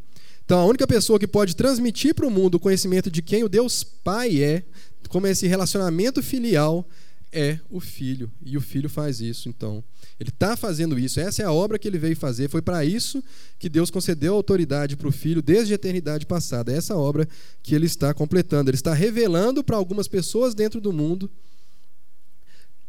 [0.46, 3.48] Então, a única pessoa que pode transmitir para o mundo o conhecimento de quem o
[3.48, 4.62] Deus Pai é,
[5.08, 6.88] como esse relacionamento filial,
[7.32, 8.30] é o Filho.
[8.44, 9.82] E o Filho faz isso, então.
[10.20, 11.18] Ele está fazendo isso.
[11.18, 12.48] Essa é a obra que ele veio fazer.
[12.48, 13.22] Foi para isso
[13.58, 16.72] que Deus concedeu autoridade para o Filho desde a eternidade passada.
[16.72, 17.28] É essa obra
[17.60, 18.70] que ele está completando.
[18.70, 21.28] Ele está revelando para algumas pessoas dentro do mundo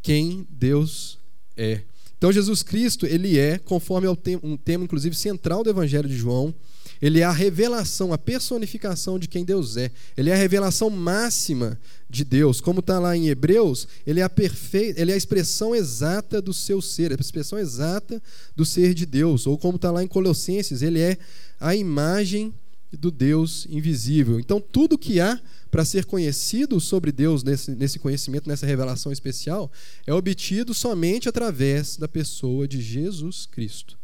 [0.03, 1.17] quem Deus
[1.57, 1.81] é.
[2.17, 6.53] Então, Jesus Cristo, ele é, conforme ao um tema, inclusive, central do Evangelho de João,
[7.01, 9.91] ele é a revelação, a personificação de quem Deus é.
[10.15, 11.79] Ele é a revelação máxima
[12.09, 12.61] de Deus.
[12.61, 14.93] Como está lá em Hebreus, ele é, a perfe...
[14.97, 18.21] ele é a expressão exata do seu ser, a expressão exata
[18.55, 19.45] do ser de Deus.
[19.45, 21.17] Ou como está lá em Colossenses, ele é
[21.59, 22.53] a imagem
[22.91, 24.39] do Deus invisível.
[24.39, 29.71] Então, tudo que há para ser conhecido sobre Deus nesse, nesse conhecimento, nessa revelação especial,
[30.05, 33.96] é obtido somente através da pessoa de Jesus Cristo.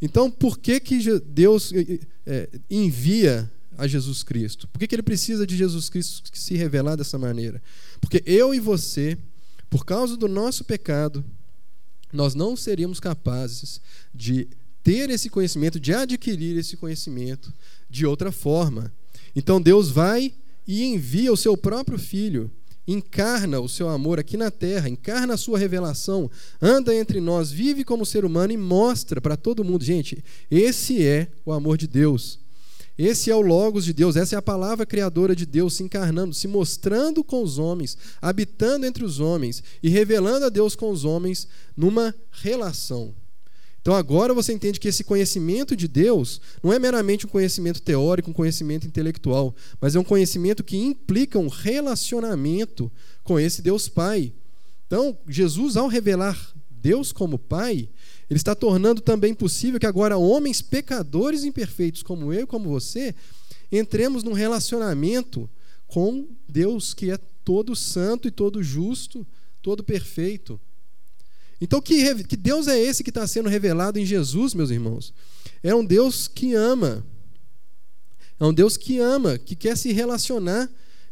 [0.00, 1.72] Então, por que, que Deus
[2.26, 4.68] é, envia a Jesus Cristo?
[4.68, 7.62] Por que, que ele precisa de Jesus Cristo se revelar dessa maneira?
[8.00, 9.18] Porque eu e você,
[9.68, 11.24] por causa do nosso pecado,
[12.12, 13.80] nós não seríamos capazes
[14.14, 14.48] de
[14.82, 17.52] ter esse conhecimento, de adquirir esse conhecimento
[17.88, 18.92] de outra forma.
[19.34, 20.34] Então Deus vai
[20.66, 22.50] e envia o seu próprio filho
[22.92, 27.84] encarna o seu amor aqui na terra, encarna a sua revelação, anda entre nós, vive
[27.84, 29.84] como ser humano e mostra para todo mundo.
[29.84, 32.38] Gente, esse é o amor de Deus.
[32.98, 36.34] Esse é o Logos de Deus, essa é a palavra criadora de Deus se encarnando,
[36.34, 41.04] se mostrando com os homens, habitando entre os homens e revelando a Deus com os
[41.04, 43.14] homens numa relação.
[43.80, 48.30] Então agora você entende que esse conhecimento de Deus não é meramente um conhecimento teórico,
[48.30, 52.92] um conhecimento intelectual, mas é um conhecimento que implica um relacionamento
[53.24, 54.32] com esse Deus Pai.
[54.86, 56.36] Então, Jesus, ao revelar
[56.70, 57.88] Deus como Pai,
[58.28, 63.14] ele está tornando também possível que agora homens pecadores imperfeitos como eu e como você
[63.72, 65.48] entremos num relacionamento
[65.86, 69.26] com Deus que é todo santo e todo justo,
[69.62, 70.60] todo perfeito.
[71.60, 75.12] Então, que, que Deus é esse que está sendo revelado em Jesus, meus irmãos?
[75.62, 77.04] É um Deus que ama.
[78.38, 80.70] É um Deus que ama, que quer se relacionar,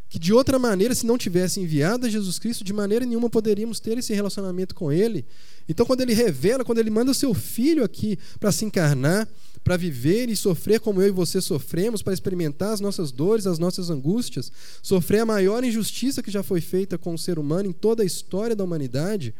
[0.09, 3.79] que de outra maneira, se não tivesse enviado a Jesus Cristo, de maneira nenhuma poderíamos
[3.79, 5.23] ter esse relacionamento com Ele.
[5.67, 9.27] Então, quando Ele revela, quando Ele manda o seu Filho aqui para se encarnar,
[9.63, 13.59] para viver e sofrer como eu e você sofremos, para experimentar as nossas dores, as
[13.59, 17.73] nossas angústias, sofrer a maior injustiça que já foi feita com o ser humano em
[17.73, 19.35] toda a história da humanidade,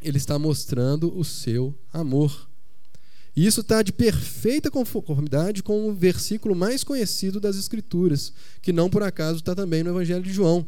[0.00, 2.48] ele está mostrando o seu amor.
[3.34, 8.90] E isso está de perfeita conformidade com o versículo mais conhecido das Escrituras, que não
[8.90, 10.66] por acaso está também no Evangelho de João.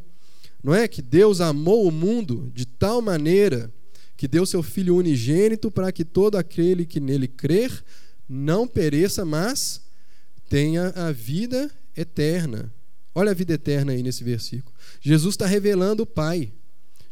[0.62, 3.72] Não é que Deus amou o mundo de tal maneira
[4.16, 7.82] que deu seu Filho unigênito para que todo aquele que nele crer
[8.28, 9.80] não pereça, mas
[10.48, 12.72] tenha a vida eterna.
[13.14, 14.74] Olha a vida eterna aí nesse versículo.
[15.00, 16.52] Jesus está revelando o Pai.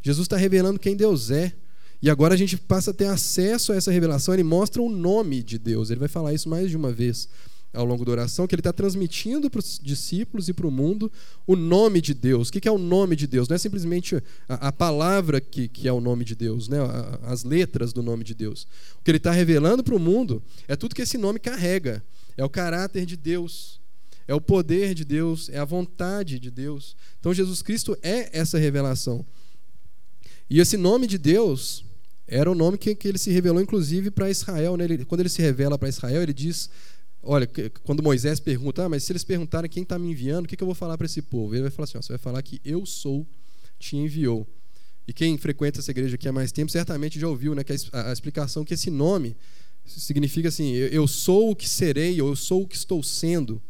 [0.01, 1.53] Jesus está revelando quem Deus é.
[2.01, 4.33] E agora a gente passa a ter acesso a essa revelação.
[4.33, 5.91] Ele mostra o nome de Deus.
[5.91, 7.29] Ele vai falar isso mais de uma vez
[7.73, 11.13] ao longo da oração, que ele está transmitindo para os discípulos e para o mundo
[11.47, 12.49] o nome de Deus.
[12.49, 13.49] O que é o nome de Deus?
[13.49, 14.17] Não é simplesmente
[14.49, 16.79] a, a palavra que, que é o nome de Deus, né?
[17.23, 18.67] as letras do nome de Deus.
[18.99, 22.03] O que ele está revelando para o mundo é tudo que esse nome carrega.
[22.37, 23.81] É o caráter de Deus,
[24.27, 26.97] é o poder de Deus, é a vontade de Deus.
[27.21, 29.27] Então Jesus Cristo é essa revelação.
[30.49, 31.85] E esse nome de Deus
[32.29, 34.77] era o nome que, que ele se revelou, inclusive, para Israel.
[34.77, 34.85] Né?
[34.85, 36.71] Ele, quando ele se revela para Israel, ele diz:
[37.23, 37.49] Olha,
[37.83, 40.63] quando Moisés pergunta, ah, mas se eles perguntarem quem está me enviando, o que, que
[40.63, 41.55] eu vou falar para esse povo?
[41.55, 43.27] Ele vai falar assim: ó, Você vai falar que eu sou,
[43.79, 44.47] te enviou.
[45.07, 48.11] E quem frequenta essa igreja aqui há mais tempo certamente já ouviu né, que a,
[48.11, 49.35] a explicação que esse nome
[49.87, 53.61] significa assim: eu, eu sou o que serei, eu sou o que estou sendo.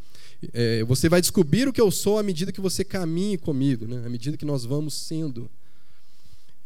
[0.52, 4.04] É, você vai descobrir o que eu sou à medida que você caminhe comigo, né?
[4.04, 5.50] à medida que nós vamos sendo.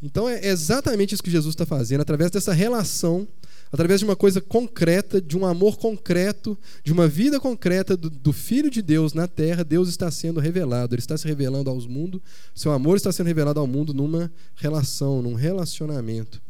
[0.02, 3.28] Então é exatamente isso que Jesus está fazendo, através dessa relação,
[3.70, 8.32] através de uma coisa concreta, de um amor concreto, de uma vida concreta do, do,
[8.32, 10.94] Filho de Deus na terra, Deus está sendo revelado.
[10.94, 12.20] Ele está se revelando aos mundos,
[12.52, 16.42] seu amor está sendo revelado ao mundo numa relação, num relacionamento.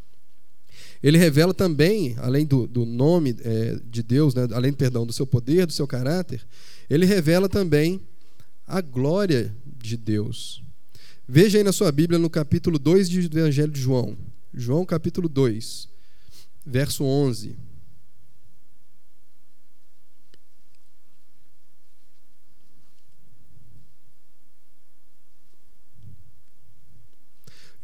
[1.03, 5.27] Ele revela também, além do, do nome é, de Deus, né, além, perdão, do seu
[5.27, 6.41] poder, do seu caráter,
[6.89, 8.01] ele revela também
[8.67, 10.63] a glória de Deus.
[11.29, 14.17] Veja aí na sua Bíblia no capítulo 2 do Evangelho de João.
[14.53, 15.89] João capítulo 2,
[16.67, 17.57] verso 11.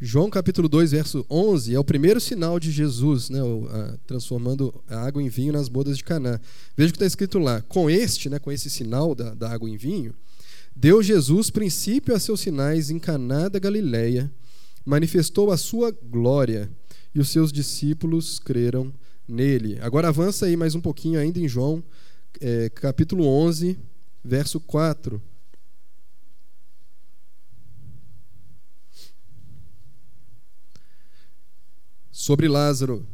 [0.01, 3.41] João capítulo 2, verso 11, é o primeiro sinal de Jesus, né,
[4.07, 6.41] transformando a água em vinho nas bodas de Caná.
[6.77, 7.63] Veja o que está escrito lá.
[7.63, 10.15] Com este, né, com esse sinal da, da água em vinho,
[10.81, 14.33] deu Jesus princípio a seus sinais em Caná da Galileia,
[14.85, 16.71] manifestou a sua glória,
[17.13, 18.95] e os seus discípulos creram
[19.27, 19.77] nele.
[19.81, 21.83] Agora avança aí mais um pouquinho ainda em João,
[22.41, 23.77] é, capítulo 11,
[24.25, 25.21] verso 4.
[32.11, 33.07] sobre Lázaro.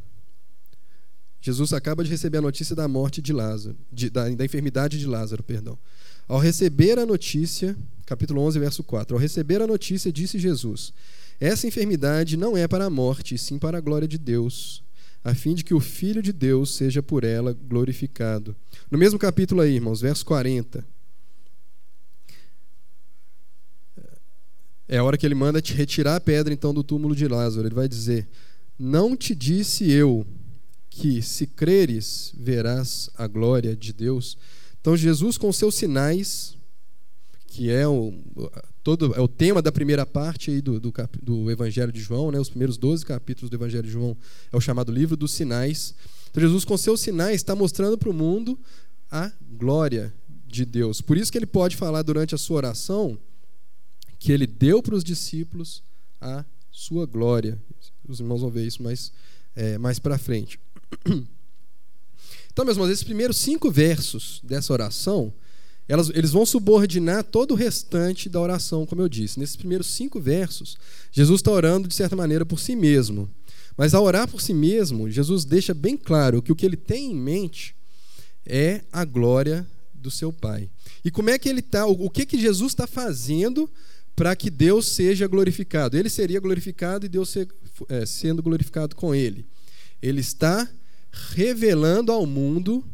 [1.38, 5.06] Jesus acaba de receber a notícia da morte de Lázaro, de, da, da enfermidade de
[5.06, 5.78] Lázaro, perdão.
[6.26, 10.92] Ao receber a notícia, capítulo 11, verso 4, ao receber a notícia, disse Jesus:
[11.38, 14.82] Essa enfermidade não é para a morte, sim para a glória de Deus,
[15.22, 18.56] a fim de que o Filho de Deus seja por ela glorificado.
[18.90, 20.84] No mesmo capítulo aí, irmãos, verso 40.
[24.86, 27.66] É a hora que ele manda te retirar a pedra então do túmulo de Lázaro.
[27.66, 28.28] Ele vai dizer:
[28.78, 30.26] não te disse eu
[30.90, 34.36] que, se creres, verás a glória de Deus?
[34.84, 36.58] Então, Jesus, com seus sinais,
[37.46, 38.12] que é o,
[38.82, 40.92] todo, é o tema da primeira parte aí do, do,
[41.22, 42.38] do Evangelho de João, né?
[42.38, 44.14] os primeiros 12 capítulos do Evangelho de João
[44.52, 45.94] é o chamado livro dos sinais.
[46.30, 48.58] Então, Jesus, com seus sinais, está mostrando para o mundo
[49.10, 50.12] a glória
[50.46, 51.00] de Deus.
[51.00, 53.18] Por isso que ele pode falar durante a sua oração
[54.18, 55.82] que ele deu para os discípulos
[56.20, 57.58] a sua glória.
[58.06, 59.10] Os irmãos vão ver isso mais,
[59.56, 60.60] é, mais para frente.
[62.54, 65.34] Então, meus irmãos, esses primeiros cinco versos dessa oração,
[65.88, 69.40] elas, eles vão subordinar todo o restante da oração, como eu disse.
[69.40, 70.78] Nesses primeiros cinco versos,
[71.10, 73.28] Jesus está orando, de certa maneira, por si mesmo.
[73.76, 77.10] Mas ao orar por si mesmo, Jesus deixa bem claro que o que ele tem
[77.10, 77.74] em mente
[78.46, 80.70] é a glória do seu Pai.
[81.04, 83.68] E como é que ele está, o que, que Jesus está fazendo
[84.14, 85.96] para que Deus seja glorificado.
[85.96, 87.48] Ele seria glorificado e Deus ser,
[87.88, 89.44] é, sendo glorificado com ele.
[90.00, 90.68] Ele está
[91.32, 92.84] revelando ao mundo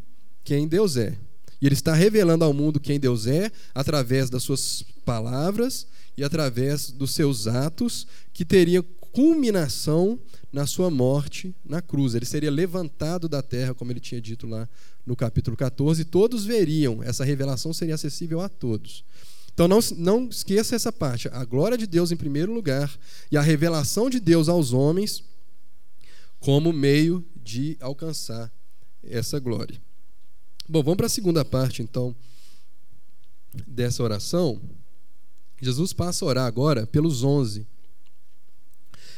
[0.45, 1.17] quem Deus é.
[1.61, 6.91] E ele está revelando ao mundo quem Deus é através das suas palavras e através
[6.91, 10.19] dos seus atos, que teria culminação
[10.53, 12.15] na sua morte na cruz.
[12.15, 14.69] Ele seria levantado da terra, como ele tinha dito lá
[15.07, 19.05] no capítulo 14, e todos veriam, essa revelação seria acessível a todos.
[19.53, 21.29] Então não, não esqueça essa parte.
[21.29, 22.91] A glória de Deus em primeiro lugar
[23.31, 25.25] e a revelação de Deus aos homens
[26.41, 28.53] como meio de alcançar
[29.05, 29.81] essa glória.
[30.69, 32.17] Bom, vamos para a segunda parte então
[33.67, 34.61] dessa oração.
[35.61, 37.67] Jesus passa a orar agora pelos onze.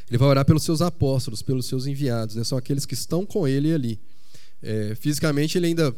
[0.08, 2.44] Ele vai orar pelos seus apóstolos, pelos seus enviados, né?
[2.44, 4.00] são aqueles que estão com ele ali.
[4.60, 5.94] É, fisicamente, ele ainda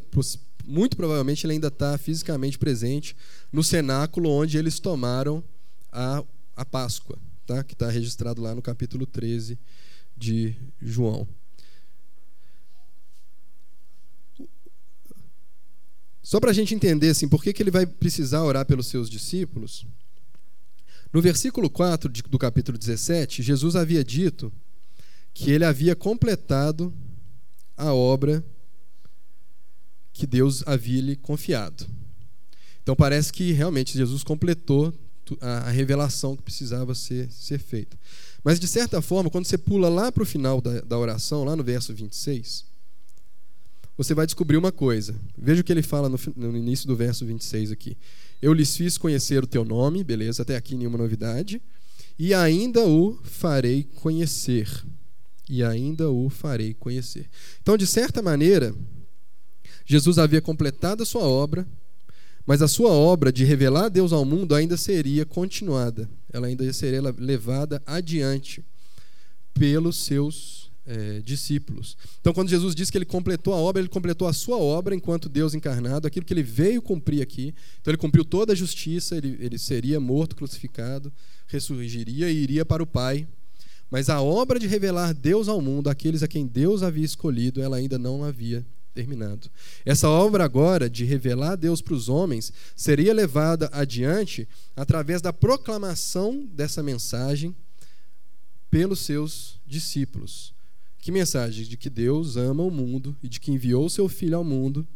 [0.66, 3.14] muito provavelmente ele ainda está fisicamente presente
[3.52, 5.44] no cenáculo onde eles tomaram
[5.92, 6.24] a,
[6.56, 7.62] a Páscoa, tá?
[7.62, 9.58] que está registrado lá no capítulo 13
[10.16, 11.26] de João.
[16.22, 19.10] Só para a gente entender assim, por que, que ele vai precisar orar pelos seus
[19.10, 19.86] discípulos,
[21.12, 24.52] no versículo 4 do capítulo 17, Jesus havia dito
[25.32, 26.92] que ele havia completado
[27.76, 28.44] a obra
[30.12, 31.86] que Deus havia lhe confiado.
[32.82, 34.94] Então parece que realmente Jesus completou
[35.40, 37.98] a revelação que precisava ser, ser feita.
[38.44, 41.56] Mas de certa forma, quando você pula lá para o final da, da oração, lá
[41.56, 42.66] no verso 26,
[43.96, 45.14] você vai descobrir uma coisa.
[45.36, 47.96] Veja o que ele fala no, no início do verso 26 aqui.
[48.42, 51.62] Eu lhes fiz conhecer o teu nome, beleza, até aqui nenhuma novidade,
[52.18, 54.68] e ainda o farei conhecer.
[55.48, 57.28] E ainda o farei conhecer.
[57.62, 58.74] Então, de certa maneira,
[59.86, 61.66] Jesus havia completado a sua obra,
[62.46, 67.00] mas a sua obra de revelar Deus ao mundo ainda seria continuada, ela ainda seria
[67.18, 68.62] levada adiante
[69.54, 71.96] pelos seus é, discípulos.
[72.20, 75.28] Então, quando Jesus disse que ele completou a obra, ele completou a sua obra enquanto
[75.28, 77.54] Deus encarnado, aquilo que ele veio cumprir aqui.
[77.80, 81.12] Então, ele cumpriu toda a justiça, ele, ele seria morto, crucificado,
[81.46, 83.26] ressurgiria e iria para o Pai.
[83.90, 87.76] Mas a obra de revelar Deus ao mundo, aqueles a quem Deus havia escolhido, ela
[87.76, 89.50] ainda não havia terminado.
[89.84, 96.46] Essa obra agora de revelar Deus para os homens seria levada adiante através da proclamação
[96.46, 97.54] dessa mensagem
[98.70, 100.54] pelos seus discípulos.
[100.98, 101.64] Que mensagem?
[101.64, 104.86] De que Deus ama o mundo e de que enviou o seu Filho ao mundo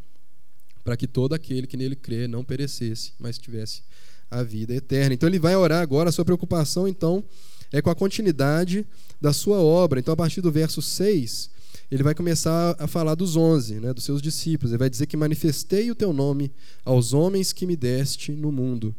[0.82, 3.82] para que todo aquele que nele crê não perecesse, mas tivesse
[4.30, 5.12] a vida eterna.
[5.12, 7.22] Então ele vai orar agora, a sua preocupação então
[7.70, 8.86] é com a continuidade
[9.20, 10.01] da sua obra.
[10.01, 11.51] Então a partir do verso 6,
[11.91, 14.72] ele vai começar a falar dos onze, né, dos seus discípulos.
[14.72, 16.53] Ele vai dizer que manifestei o teu nome
[16.84, 18.95] aos homens que me deste no mundo.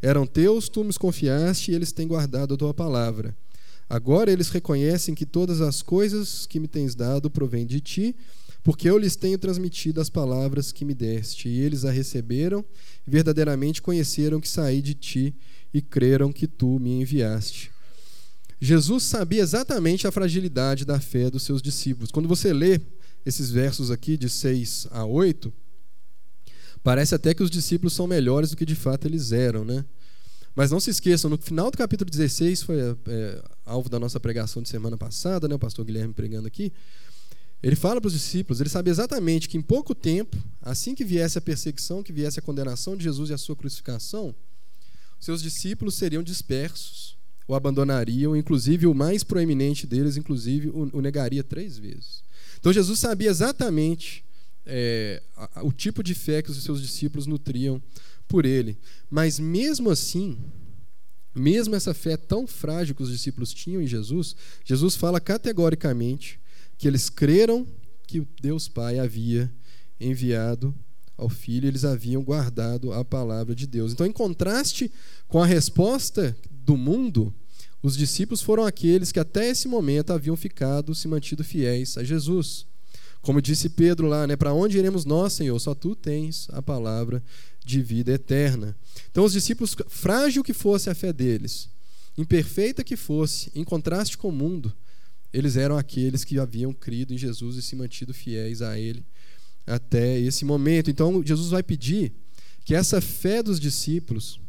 [0.00, 3.36] Eram teus, tu me confiaste e eles têm guardado a tua palavra.
[3.88, 8.16] Agora eles reconhecem que todas as coisas que me tens dado provêm de ti,
[8.62, 12.64] porque eu lhes tenho transmitido as palavras que me deste, e eles a receberam,
[13.06, 15.34] e verdadeiramente conheceram que saí de ti
[15.74, 17.70] e creram que tu me enviaste.
[18.64, 22.12] Jesus sabia exatamente a fragilidade da fé dos seus discípulos.
[22.12, 22.80] Quando você lê
[23.26, 25.52] esses versos aqui, de 6 a 8,
[26.80, 29.84] parece até que os discípulos são melhores do que de fato eles eram, né?
[30.54, 34.62] Mas não se esqueçam, no final do capítulo 16, foi é, alvo da nossa pregação
[34.62, 36.72] de semana passada, né, o pastor Guilherme pregando aqui.
[37.64, 41.36] Ele fala para os discípulos, ele sabia exatamente que em pouco tempo, assim que viesse
[41.36, 44.32] a perseguição, que viesse a condenação de Jesus e a sua crucificação,
[45.18, 47.20] seus discípulos seriam dispersos,
[47.52, 52.24] o abandonariam, inclusive o mais proeminente deles, inclusive, o, negaria três vezes.
[52.58, 54.24] Então Jesus sabia exatamente
[54.64, 55.22] é,
[55.62, 57.82] o tipo de fé que os seus discípulos nutriam
[58.26, 58.78] por ele.
[59.10, 60.38] Mas mesmo assim,
[61.34, 64.34] mesmo essa fé tão frágil que os discípulos tinham em Jesus,
[64.64, 66.40] Jesus fala categoricamente
[66.78, 67.66] que eles creram
[68.06, 69.52] que Deus Pai havia
[70.00, 70.74] enviado
[71.18, 73.92] ao Filho, eles haviam guardado a palavra de Deus.
[73.92, 74.90] Então, em contraste
[75.28, 77.34] com a resposta do mundo,
[77.82, 82.66] os discípulos foram aqueles que até esse momento haviam ficado, se mantido fiéis a Jesus.
[83.20, 84.36] Como disse Pedro lá, né?
[84.36, 85.58] Para onde iremos nós, Senhor?
[85.58, 87.22] Só tu tens a palavra
[87.64, 88.76] de vida eterna.
[89.10, 91.68] Então, os discípulos, frágil que fosse a fé deles,
[92.16, 94.72] imperfeita que fosse, em contraste com o mundo,
[95.32, 99.04] eles eram aqueles que haviam crido em Jesus e se mantido fiéis a Ele
[99.66, 100.90] até esse momento.
[100.90, 102.12] Então, Jesus vai pedir
[102.64, 104.40] que essa fé dos discípulos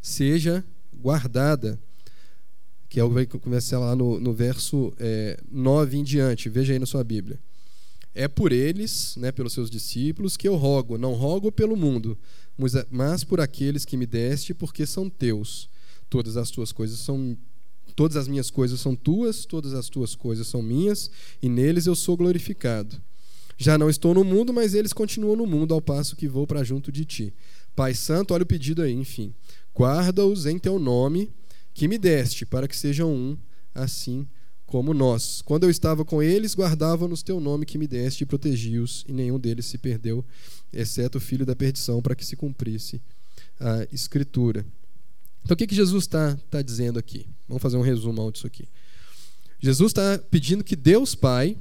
[0.00, 0.64] seja
[0.94, 1.80] guardada,
[2.90, 6.48] que é o que vai lá no, no verso é, 9 em diante.
[6.48, 7.38] Veja aí na sua Bíblia.
[8.12, 12.18] É por eles, né, pelos seus discípulos, que eu rogo, não rogo pelo mundo,
[12.90, 15.70] mas por aqueles que me deste, porque são teus.
[16.10, 17.38] Todas as tuas coisas são
[17.94, 21.10] todas as minhas coisas são tuas, todas as tuas coisas são minhas,
[21.42, 23.00] e neles eu sou glorificado.
[23.58, 26.64] Já não estou no mundo, mas eles continuam no mundo, ao passo que vou para
[26.64, 27.34] junto de ti.
[27.76, 29.34] Pai Santo, olha o pedido aí, enfim.
[29.76, 31.30] Guarda-os em teu nome,
[31.80, 33.38] que me deste, para que sejam um,
[33.74, 34.28] assim
[34.66, 35.40] como nós.
[35.40, 39.38] Quando eu estava com eles, guardavam-nos teu nome que me deste e protegi-os, e nenhum
[39.38, 40.22] deles se perdeu,
[40.70, 43.00] exceto o filho da perdição, para que se cumprisse
[43.58, 44.66] a Escritura.
[45.42, 47.26] Então, o que, que Jesus está tá dizendo aqui?
[47.48, 48.68] Vamos fazer um resumo disso aqui.
[49.58, 51.56] Jesus está pedindo que Deus Pai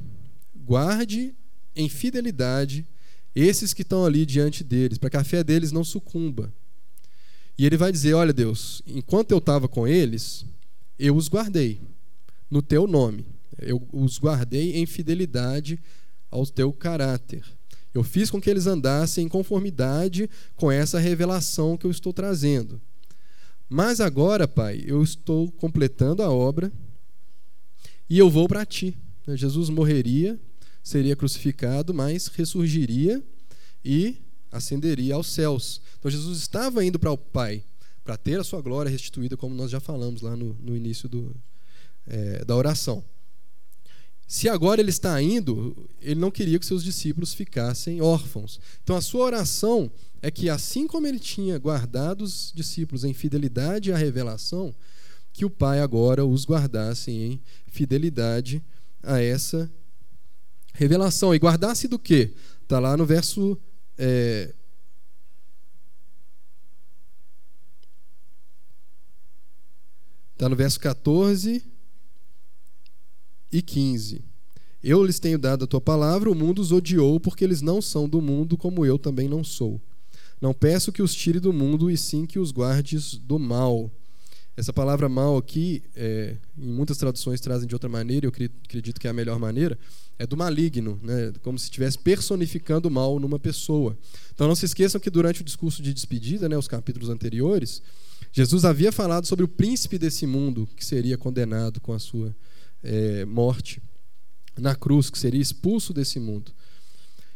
[0.54, 1.34] guarde
[1.74, 2.86] em fidelidade
[3.34, 6.54] esses que estão ali diante deles, para que a fé deles não sucumba.
[7.60, 10.46] E ele vai dizer: Olha, Deus, enquanto eu estava com eles,
[10.98, 11.82] eu os guardei
[12.50, 13.26] no teu nome.
[13.58, 15.78] Eu os guardei em fidelidade
[16.32, 17.44] ao teu caráter.
[17.94, 22.80] Eu fiz com que eles andassem em conformidade com essa revelação que eu estou trazendo.
[23.68, 26.72] Mas agora, Pai, eu estou completando a obra
[28.10, 28.96] e eu vou para ti.
[29.28, 30.40] Jesus morreria,
[30.82, 33.22] seria crucificado, mas ressurgiria
[33.84, 34.16] e
[34.52, 35.82] ascenderia aos céus.
[35.98, 37.64] Então Jesus estava indo para o Pai
[38.04, 41.36] para ter a sua glória restituída, como nós já falamos lá no, no início do,
[42.08, 43.04] é, da oração.
[44.28, 48.60] Se agora ele está indo, ele não queria que seus discípulos ficassem órfãos.
[48.84, 49.92] Então a sua oração
[50.22, 54.74] é que, assim como ele tinha guardado os discípulos em fidelidade à revelação,
[55.34, 58.64] que o Pai agora os guardasse em fidelidade
[59.02, 59.72] a essa
[60.74, 61.34] revelação.
[61.34, 62.34] E guardasse do quê?
[62.62, 63.58] Está lá no verso.
[64.02, 64.54] É,
[70.40, 71.62] Está no verso 14
[73.52, 74.24] e 15.
[74.82, 78.08] Eu lhes tenho dado a tua palavra, o mundo os odiou, porque eles não são
[78.08, 79.82] do mundo, como eu também não sou.
[80.40, 83.92] Não peço que os tire do mundo, e sim que os guardes do mal.
[84.56, 88.32] Essa palavra mal aqui, é, em muitas traduções trazem de outra maneira, eu
[88.64, 89.78] acredito que é a melhor maneira,
[90.20, 91.32] é do maligno, né?
[91.42, 93.98] como se estivesse personificando o mal numa pessoa.
[94.36, 97.82] Então não se esqueçam que durante o discurso de despedida, né, os capítulos anteriores,
[98.34, 102.36] Jesus havia falado sobre o príncipe desse mundo que seria condenado com a sua
[102.84, 103.82] é, morte
[104.58, 106.52] na cruz, que seria expulso desse mundo.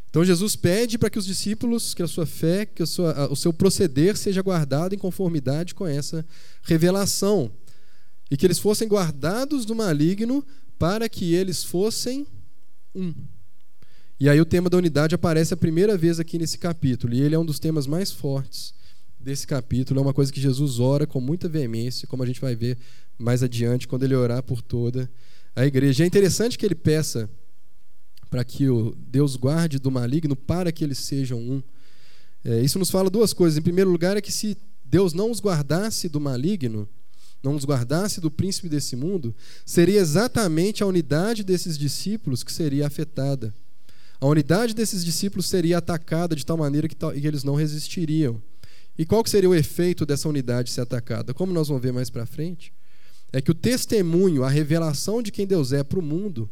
[0.09, 3.53] Então Jesus pede para que os discípulos, que a sua fé, que sua, o seu
[3.53, 6.25] proceder seja guardado em conformidade com essa
[6.63, 7.49] revelação.
[8.29, 10.45] E que eles fossem guardados do maligno
[10.77, 12.27] para que eles fossem
[12.95, 13.13] um.
[14.19, 17.13] E aí o tema da unidade aparece a primeira vez aqui nesse capítulo.
[17.13, 18.73] E ele é um dos temas mais fortes
[19.19, 19.99] desse capítulo.
[19.99, 22.77] É uma coisa que Jesus ora com muita veemência, como a gente vai ver
[23.17, 25.09] mais adiante, quando ele orar por toda
[25.55, 26.03] a igreja.
[26.03, 27.29] É interessante que ele peça
[28.29, 31.61] para que o Deus guarde do maligno para que eles sejam um.
[32.43, 33.57] É, isso nos fala duas coisas.
[33.57, 36.87] Em primeiro lugar, é que se Deus não os guardasse do maligno,
[37.43, 39.35] não os guardasse do príncipe desse mundo,
[39.65, 43.53] seria exatamente a unidade desses discípulos que seria afetada.
[44.19, 48.41] A unidade desses discípulos seria atacada de tal maneira que, que eles não resistiriam.
[48.97, 51.33] E qual seria o efeito dessa unidade ser atacada?
[51.33, 52.71] Como nós vamos ver mais para frente,
[53.33, 56.49] é que o testemunho, a revelação de quem Deus é para o mundo,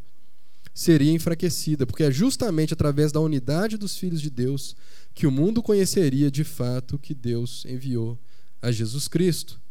[0.74, 4.76] seria enfraquecida, porque é justamente através da unidade dos filhos de Deus
[5.14, 8.18] que o mundo conheceria de fato que Deus enviou
[8.62, 9.62] a Jesus Cristo.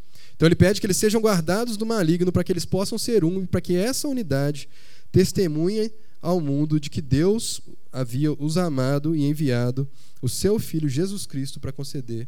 [0.40, 3.42] Então ele pede que eles sejam guardados do maligno para que eles possam ser um
[3.42, 4.70] e para que essa unidade
[5.12, 7.60] testemunhe ao mundo de que Deus
[7.92, 9.86] havia os amado e enviado
[10.22, 12.26] o seu filho Jesus Cristo para conceder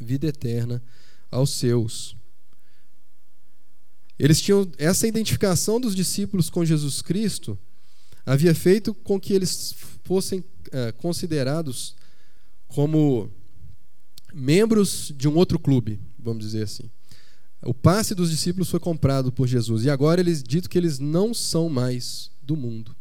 [0.00, 0.82] vida eterna
[1.30, 2.16] aos seus.
[4.18, 7.56] Eles tinham essa identificação dos discípulos com Jesus Cristo
[8.26, 11.94] havia feito com que eles fossem é, considerados
[12.66, 13.30] como
[14.34, 16.90] membros de um outro clube, vamos dizer assim.
[17.62, 21.34] O passe dos discípulos foi comprado por Jesus e agora eles dito que eles não
[21.34, 22.96] são mais do mundo,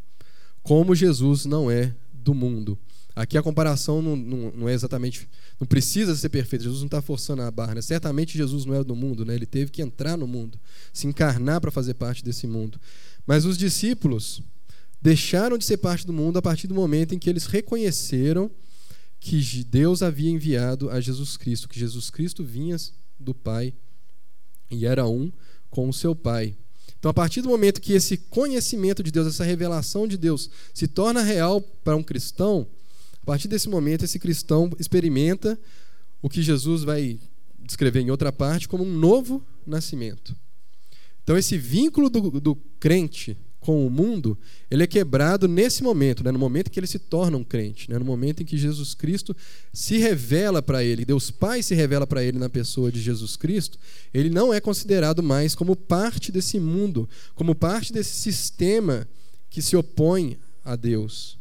[0.61, 2.77] como Jesus não é do mundo.
[3.15, 5.27] Aqui a comparação não, não, não é exatamente,
[5.59, 6.63] não precisa ser perfeita.
[6.63, 7.75] Jesus não está forçando a barra.
[7.75, 7.81] Né?
[7.81, 9.35] Certamente Jesus não era do mundo, né?
[9.35, 10.57] Ele teve que entrar no mundo,
[10.93, 12.79] se encarnar para fazer parte desse mundo.
[13.27, 14.41] Mas os discípulos
[15.01, 18.49] deixaram de ser parte do mundo a partir do momento em que eles reconheceram
[19.19, 22.77] que Deus havia enviado a Jesus Cristo, que Jesus Cristo vinha
[23.19, 23.73] do Pai
[24.69, 25.31] e era um
[25.69, 26.55] com o seu Pai.
[26.97, 30.87] Então, a partir do momento que esse conhecimento de Deus, essa revelação de Deus se
[30.87, 32.67] torna real para um cristão,
[33.21, 35.57] a partir desse momento esse cristão experimenta
[36.21, 37.19] o que Jesus vai
[37.59, 40.35] descrever em outra parte como um novo nascimento.
[41.23, 44.37] Então, esse vínculo do, do crente com o mundo,
[44.71, 46.31] ele é quebrado nesse momento, né?
[46.31, 47.99] no momento que ele se torna um crente, né?
[47.99, 49.35] no momento em que Jesus Cristo
[49.73, 53.77] se revela para ele, Deus Pai se revela para ele na pessoa de Jesus Cristo,
[54.13, 59.07] ele não é considerado mais como parte desse mundo, como parte desse sistema
[59.49, 61.37] que se opõe a Deus.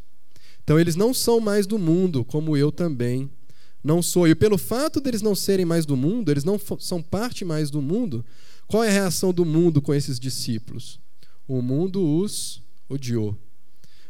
[0.65, 3.31] Então eles não são mais do mundo, como eu também
[3.83, 4.27] não sou.
[4.27, 7.81] E pelo fato deles não serem mais do mundo, eles não são parte mais do
[7.81, 8.25] mundo,
[8.67, 11.01] qual é a reação do mundo com esses discípulos?
[11.49, 13.37] O mundo os odiou.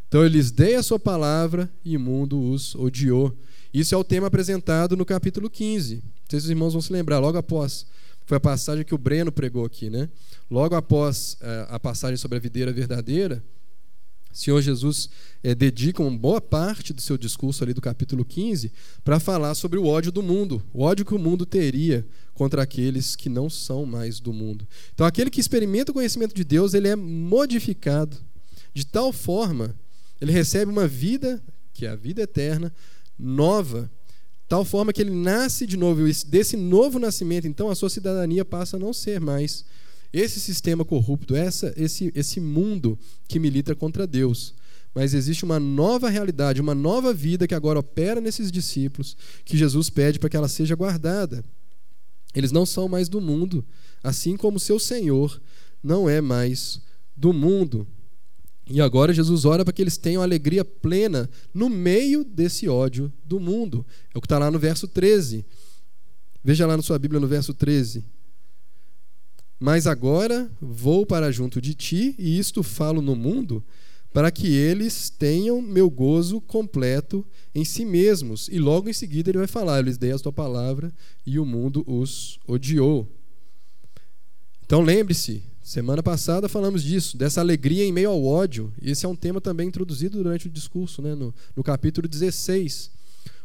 [0.09, 3.35] Então ele lhes dei a sua palavra e o mundo os odiou.
[3.73, 5.97] Isso é o tema apresentado no capítulo 15.
[5.97, 7.87] Não sei se os irmãos vão se lembrar, logo após.
[8.27, 10.09] Foi a passagem que o Breno pregou aqui, né?
[10.51, 13.43] Logo após uh, a passagem sobre a videira verdadeira,
[14.31, 15.09] o Senhor Jesus
[15.43, 18.71] é, dedica uma boa parte do seu discurso ali do capítulo 15
[19.03, 22.07] para falar sobre o ódio do mundo, o ódio que o mundo teria
[22.39, 24.67] contra aqueles que não são mais do mundo.
[24.95, 28.17] Então, aquele que experimenta o conhecimento de Deus, ele é modificado
[28.73, 29.75] de tal forma,
[30.21, 31.43] ele recebe uma vida,
[31.75, 32.73] que é a vida eterna,
[33.19, 33.91] nova,
[34.47, 36.07] tal forma que ele nasce de novo.
[36.07, 39.65] E desse novo nascimento, então, a sua cidadania passa a não ser mais
[40.13, 44.55] esse sistema corrupto, essa, esse, esse mundo que milita contra Deus.
[44.95, 49.91] Mas existe uma nova realidade, uma nova vida que agora opera nesses discípulos, que Jesus
[49.91, 51.45] pede para que ela seja guardada.
[52.39, 53.65] Eles não são mais do mundo,
[54.01, 55.43] assim como seu Senhor
[55.83, 56.81] não é mais
[57.17, 57.85] do mundo.
[58.71, 63.41] E agora Jesus ora para que eles tenham alegria plena no meio desse ódio do
[63.41, 63.85] mundo.
[64.15, 65.45] É o que está lá no verso 13.
[66.45, 68.05] Veja lá na sua Bíblia no verso 13.
[69.59, 73.65] Mas agora vou para junto de ti, e isto falo no mundo,
[74.19, 78.49] para que eles tenham meu gozo completo em si mesmos.
[78.49, 80.93] E logo em seguida ele vai falar: Eu lhes dei a tua palavra
[81.25, 83.09] e o mundo os odiou.
[84.67, 88.73] Então lembre-se, semana passada falamos disso, dessa alegria em meio ao ódio.
[88.83, 92.91] Esse é um tema também introduzido durante o discurso, né, no, no capítulo 16.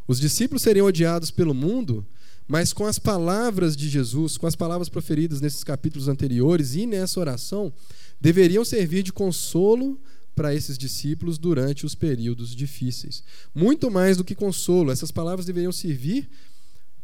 [0.07, 2.03] Os discípulos seriam odiados pelo mundo,
[2.47, 7.19] mas com as palavras de Jesus, com as palavras proferidas nesses capítulos anteriores e nessa
[7.19, 7.71] oração,
[8.19, 10.01] deveriam servir de consolo
[10.35, 13.23] para esses discípulos durante os períodos difíceis.
[13.53, 16.29] Muito mais do que consolo, essas palavras deveriam servir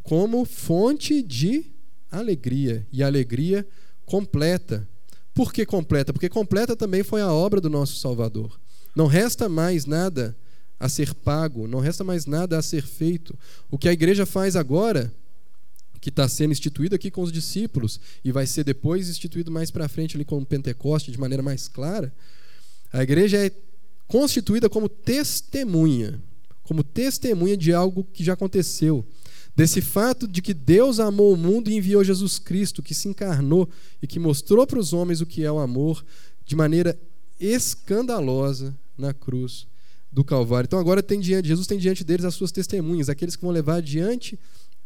[0.04, 1.66] como fonte de
[2.12, 3.68] alegria e alegria
[4.06, 4.88] completa.
[5.34, 6.12] Por que completa?
[6.12, 8.60] Porque completa também foi a obra do nosso Salvador.
[8.96, 10.36] Não resta mais nada
[10.80, 13.38] a ser pago, não resta mais nada a ser feito.
[13.70, 15.14] O que a igreja faz agora,
[16.02, 19.90] que está sendo instituído aqui com os discípulos e vai ser depois instituído mais para
[19.90, 22.14] frente ali com o Pentecoste de maneira mais clara,
[22.92, 23.52] a igreja é
[24.08, 26.22] constituída como testemunha,
[26.64, 29.06] como testemunha de algo que já aconteceu.
[29.56, 33.70] Desse fato de que Deus amou o mundo e enviou Jesus Cristo, que se encarnou
[34.02, 36.04] e que mostrou para os homens o que é o amor
[36.46, 36.98] de maneira
[37.40, 39.68] escandalosa na cruz
[40.12, 40.66] do Calvário.
[40.68, 43.76] Então agora tem diante, Jesus tem diante deles as suas testemunhas, aqueles que vão levar
[43.76, 44.40] adiante,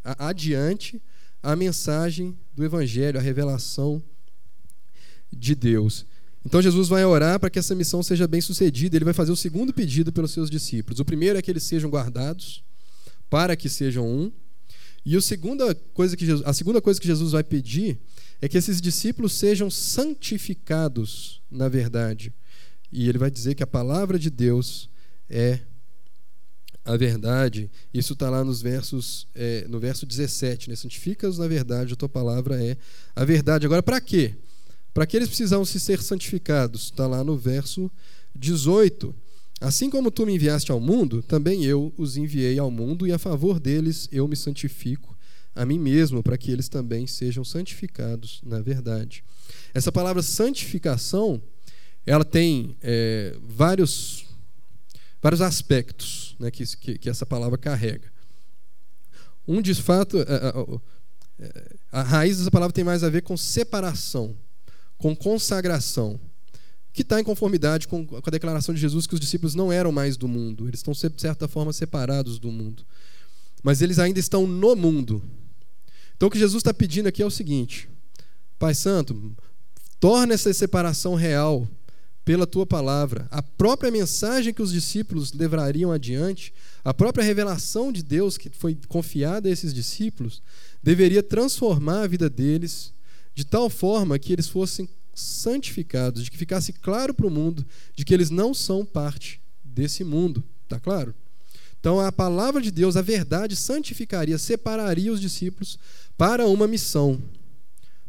[0.03, 1.01] adiante
[1.41, 4.01] a mensagem do Evangelho, a revelação
[5.31, 6.05] de Deus.
[6.45, 8.97] Então Jesus vai orar para que essa missão seja bem sucedida.
[8.97, 10.99] Ele vai fazer o segundo pedido pelos seus discípulos.
[10.99, 12.63] O primeiro é que eles sejam guardados,
[13.29, 14.31] para que sejam um.
[15.05, 17.99] E a segunda coisa que Jesus, a segunda coisa que Jesus vai pedir
[18.41, 22.33] é que esses discípulos sejam santificados na verdade.
[22.91, 24.89] E ele vai dizer que a palavra de Deus
[25.29, 25.59] é
[26.85, 27.71] a verdade.
[27.93, 30.75] Isso está lá nos versos, é, no verso 17, né?
[30.75, 32.77] Santifica-os na verdade, a tua palavra é
[33.15, 33.65] a verdade.
[33.65, 34.35] Agora, para quê?
[34.35, 34.52] Para
[35.07, 36.83] que eles precisam se ser santificados?
[36.83, 37.89] Está lá no verso
[38.35, 39.13] 18.
[39.59, 43.17] Assim como tu me enviaste ao mundo, também eu os enviei ao mundo, e a
[43.17, 45.17] favor deles eu me santifico
[45.55, 49.23] a mim mesmo, para que eles também sejam santificados na verdade.
[49.73, 51.41] Essa palavra santificação,
[52.05, 54.25] ela tem é, vários,
[55.21, 58.11] vários aspectos né, que, que, que, essa palavra carrega.
[59.47, 63.37] Um, de fato, a, a, a, a raiz dessa palavra tem mais a ver com
[63.37, 64.35] separação
[65.03, 66.17] com consagração,
[66.93, 70.15] que está em conformidade com a declaração de Jesus que os discípulos não eram mais
[70.15, 72.85] do mundo, eles estão, de certa forma, separados do mundo.
[73.61, 75.21] Mas eles ainda estão no mundo.
[76.15, 77.89] Então o que Jesus está pedindo aqui é o seguinte:
[78.57, 79.35] Pai Santo,
[79.99, 81.67] torna essa separação real
[82.23, 83.27] pela tua palavra.
[83.29, 88.77] A própria mensagem que os discípulos levariam adiante, a própria revelação de Deus que foi
[88.87, 90.41] confiada a esses discípulos,
[90.81, 92.93] deveria transformar a vida deles
[93.33, 97.65] de tal forma que eles fossem santificados, de que ficasse claro para o mundo
[97.95, 100.43] de que eles não são parte desse mundo.
[100.63, 101.13] Está claro?
[101.79, 105.77] Então, a palavra de Deus, a verdade, santificaria, separaria os discípulos
[106.17, 107.21] para uma missão.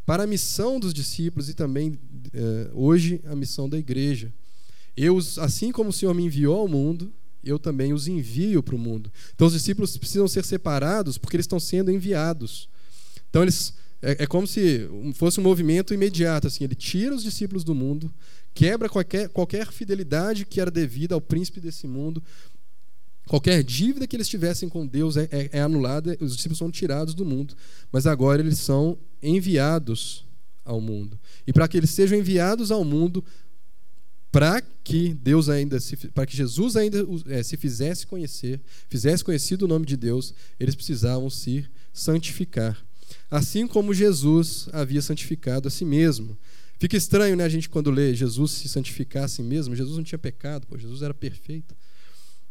[0.05, 1.99] Para a missão dos discípulos e também,
[2.33, 4.33] eh, hoje, a missão da igreja.
[4.95, 7.11] Eu, assim como o Senhor me enviou ao mundo,
[7.43, 9.11] eu também os envio para o mundo.
[9.33, 12.69] Então, os discípulos precisam ser separados porque eles estão sendo enviados.
[13.29, 16.47] Então, eles é, é como se fosse um movimento imediato.
[16.47, 18.13] Assim, ele tira os discípulos do mundo,
[18.53, 22.21] quebra qualquer, qualquer fidelidade que era devida ao príncipe desse mundo,
[23.27, 27.15] Qualquer dívida que eles tivessem com Deus é, é, é, anulada, os discípulos são tirados
[27.15, 27.55] do mundo,
[27.91, 30.25] mas agora eles são enviados
[30.63, 31.19] ao mundo.
[31.45, 33.25] E para que eles sejam enviados ao mundo,
[34.31, 35.77] para que Deus ainda,
[36.13, 40.75] para que Jesus ainda é, se fizesse conhecer, fizesse conhecido o nome de Deus, eles
[40.75, 42.84] precisavam se santificar
[43.29, 46.37] assim como Jesus havia santificado a si mesmo.
[46.77, 49.75] Fica estranho, né, a gente quando lê Jesus se santificar a si mesmo.
[49.75, 51.75] Jesus não tinha pecado, pô, Jesus era perfeito.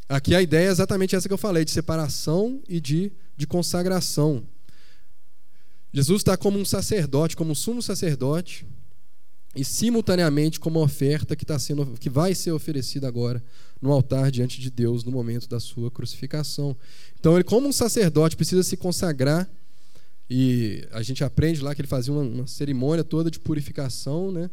[0.09, 4.47] Aqui a ideia é exatamente essa que eu falei, de separação e de, de consagração.
[5.93, 8.67] Jesus está como um sacerdote, como um sumo sacerdote,
[9.55, 13.43] e simultaneamente como oferta que, está sendo, que vai ser oferecida agora
[13.81, 16.77] no altar diante de Deus no momento da sua crucificação.
[17.19, 19.49] Então, ele, como um sacerdote, precisa se consagrar
[20.29, 24.51] e a gente aprende lá que ele fazia uma, uma cerimônia toda de purificação, né?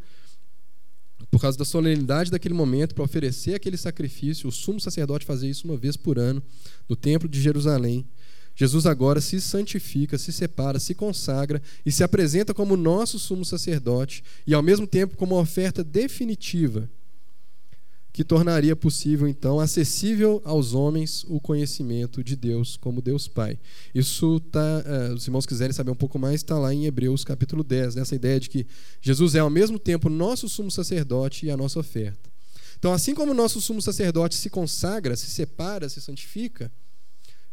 [1.30, 4.50] por causa da solenidade daquele momento, para oferecer aquele sacrifício.
[4.50, 6.42] O sumo sacerdote fazia isso uma vez por ano,
[6.90, 8.06] no templo de Jerusalém.
[8.54, 14.24] Jesus agora se santifica, se separa, se consagra e se apresenta como nosso sumo sacerdote
[14.46, 16.90] e, ao mesmo tempo, como oferta definitiva
[18.14, 23.58] que tornaria possível, então, acessível aos homens o conhecimento de Deus como Deus Pai.
[23.96, 27.64] Isso tá, uh, os irmãos quiserem saber um pouco mais, está lá em Hebreus capítulo
[27.64, 28.68] 10, nessa ideia de que
[29.02, 32.30] Jesus é ao mesmo tempo nosso sumo sacerdote e a nossa oferta.
[32.78, 36.72] Então, assim como o nosso sumo sacerdote se consagra, se separa, se santifica,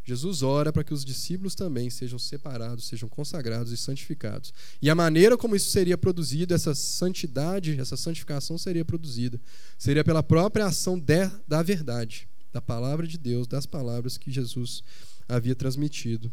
[0.08, 4.54] Jesus ora para que os discípulos também sejam separados, sejam consagrados e santificados.
[4.80, 9.38] E a maneira como isso seria produzido, essa santidade, essa santificação seria produzida,
[9.76, 14.82] seria pela própria ação de, da verdade, da palavra de Deus, das palavras que Jesus
[15.28, 16.32] havia transmitido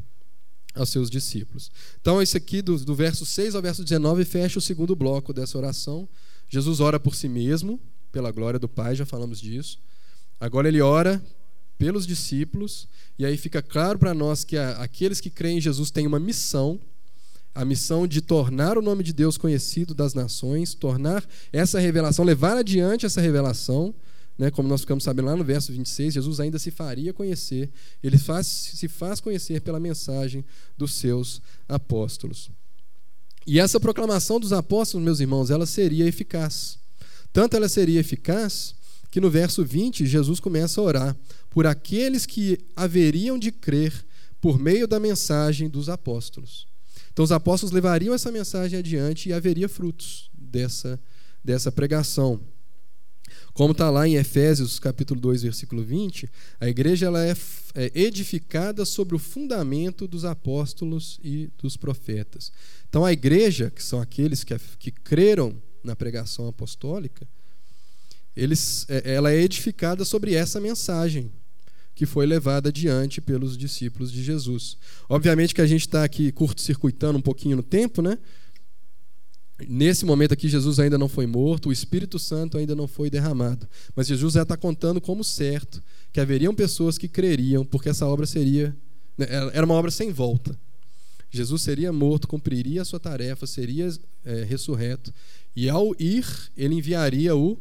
[0.74, 1.70] aos seus discípulos.
[2.00, 5.58] Então, esse aqui, do, do verso 6 ao verso 19, fecha o segundo bloco dessa
[5.58, 6.08] oração.
[6.48, 7.78] Jesus ora por si mesmo,
[8.10, 9.80] pela glória do Pai, já falamos disso.
[10.40, 11.22] Agora ele ora
[11.78, 16.08] pelos discípulos, e aí fica claro para nós que aqueles que creem em Jesus têm
[16.08, 16.80] uma missão,
[17.54, 22.58] a missão de tornar o nome de Deus conhecido das nações, tornar essa revelação, levar
[22.58, 23.94] adiante essa revelação,
[24.38, 27.70] né, como nós ficamos sabendo lá no verso 26, Jesus ainda se faria conhecer,
[28.04, 30.44] ele faz, se faz conhecer pela mensagem
[30.78, 32.52] dos seus apóstolos.
[33.48, 36.80] E essa proclamação dos apóstolos, meus irmãos, ela seria eficaz.
[37.32, 38.76] Tanto ela seria eficaz
[39.16, 41.18] que no verso 20 Jesus começa a orar
[41.50, 44.06] por aqueles que haveriam de crer
[44.42, 46.68] por meio da mensagem dos apóstolos.
[47.14, 51.00] Então os apóstolos levariam essa mensagem adiante e haveria frutos dessa,
[51.42, 52.42] dessa pregação.
[53.54, 57.34] Como está lá em Efésios capítulo 2, versículo 20, a igreja ela é,
[57.74, 62.52] é edificada sobre o fundamento dos apóstolos e dos profetas.
[62.90, 67.26] Então a igreja, que são aqueles que, que creram na pregação apostólica,
[68.36, 71.32] eles, é, ela é edificada sobre essa mensagem
[71.94, 74.78] que foi levada adiante pelos discípulos de Jesus.
[75.08, 78.18] Obviamente que a gente está aqui curto-circuitando um pouquinho no tempo, né?
[79.70, 83.66] Nesse momento aqui, Jesus ainda não foi morto, o Espírito Santo ainda não foi derramado.
[83.96, 85.82] Mas Jesus já está contando como certo
[86.12, 88.76] que haveriam pessoas que creriam, porque essa obra seria.
[89.18, 90.60] Né, era uma obra sem volta.
[91.32, 93.90] Jesus seria morto, cumpriria a sua tarefa, seria
[94.26, 95.14] é, ressurreto,
[95.56, 96.26] e ao ir,
[96.58, 97.58] ele enviaria o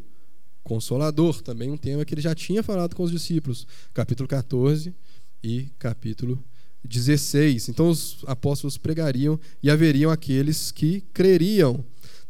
[0.65, 4.95] Consolador, também um tema que ele já tinha falado com os discípulos, capítulo 14
[5.43, 6.43] e capítulo
[6.83, 7.69] 16.
[7.69, 11.85] Então os apóstolos pregariam e haveriam aqueles que creriam,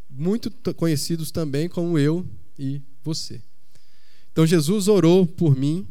[0.09, 2.27] muito conhecidos também como eu
[2.59, 3.41] e você.
[4.33, 5.87] Então Jesus orou por mim,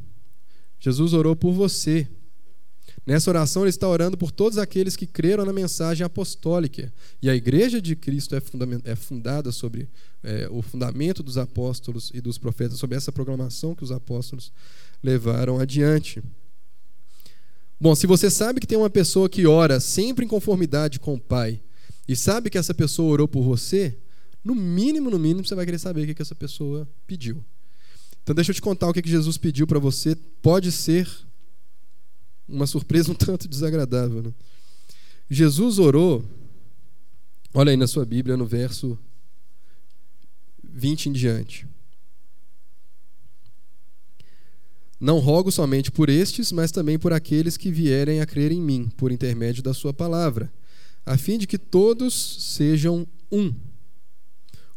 [0.78, 2.06] Jesus orou por você.
[3.06, 6.92] Nessa oração, ele está orando por todos aqueles que creram na mensagem apostólica.
[7.20, 8.40] E a igreja de Cristo é,
[8.84, 9.88] é fundada sobre
[10.22, 14.50] é, o fundamento dos apóstolos e dos profetas, sobre essa proclamação que os apóstolos
[15.02, 16.22] levaram adiante.
[17.78, 21.20] Bom, se você sabe que tem uma pessoa que ora sempre em conformidade com o
[21.20, 21.60] Pai,
[22.08, 23.98] e sabe que essa pessoa orou por você,
[24.42, 27.44] no mínimo, no mínimo, você vai querer saber o que essa pessoa pediu.
[28.22, 30.16] Então, deixa eu te contar o que Jesus pediu para você.
[30.40, 31.06] Pode ser
[32.48, 34.22] uma surpresa um tanto desagradável.
[34.22, 34.32] Né?
[35.28, 36.24] Jesus orou,
[37.52, 38.98] olha aí na sua Bíblia, no verso
[40.62, 41.66] 20 em diante.
[45.00, 48.88] Não rogo somente por estes, mas também por aqueles que vierem a crer em mim,
[48.96, 50.50] por intermédio da Sua palavra,
[51.04, 53.54] a fim de que todos sejam um.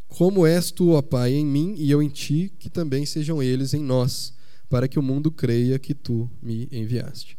[0.07, 3.73] Como és tu, ó Pai, em mim e eu em ti, que também sejam eles
[3.73, 4.33] em nós,
[4.69, 7.37] para que o mundo creia que tu me enviaste.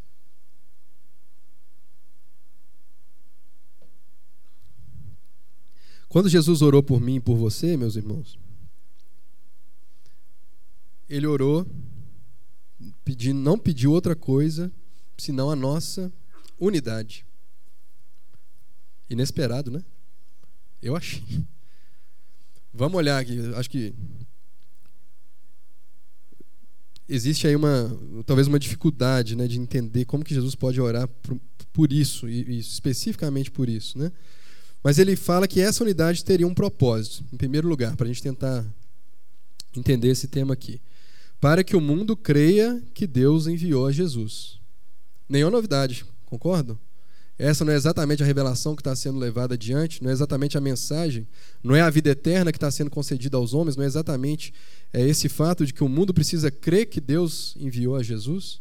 [6.08, 8.38] Quando Jesus orou por mim e por você, meus irmãos,
[11.08, 11.66] ele orou,
[13.04, 14.72] pedindo, não pediu outra coisa
[15.16, 16.12] senão a nossa
[16.58, 17.26] unidade.
[19.10, 19.84] Inesperado, né?
[20.80, 21.44] Eu achei.
[22.72, 23.94] Vamos olhar aqui, acho que
[27.08, 27.90] existe aí uma
[28.26, 31.40] talvez uma dificuldade né, de entender como que Jesus pode orar por,
[31.72, 34.12] por isso e, e, especificamente por isso, né?
[34.82, 38.22] Mas ele fala que essa unidade teria um propósito, em primeiro lugar, para a gente
[38.22, 38.64] tentar
[39.74, 40.80] entender esse tema aqui
[41.40, 44.58] para que o mundo creia que Deus enviou a Jesus.
[45.28, 46.78] Nenhuma novidade, concordam?
[47.38, 50.60] Essa não é exatamente a revelação que está sendo levada adiante, não é exatamente a
[50.60, 51.26] mensagem,
[51.62, 54.52] não é a vida eterna que está sendo concedida aos homens, não é exatamente
[54.92, 58.60] é esse fato de que o mundo precisa crer que Deus enviou a Jesus.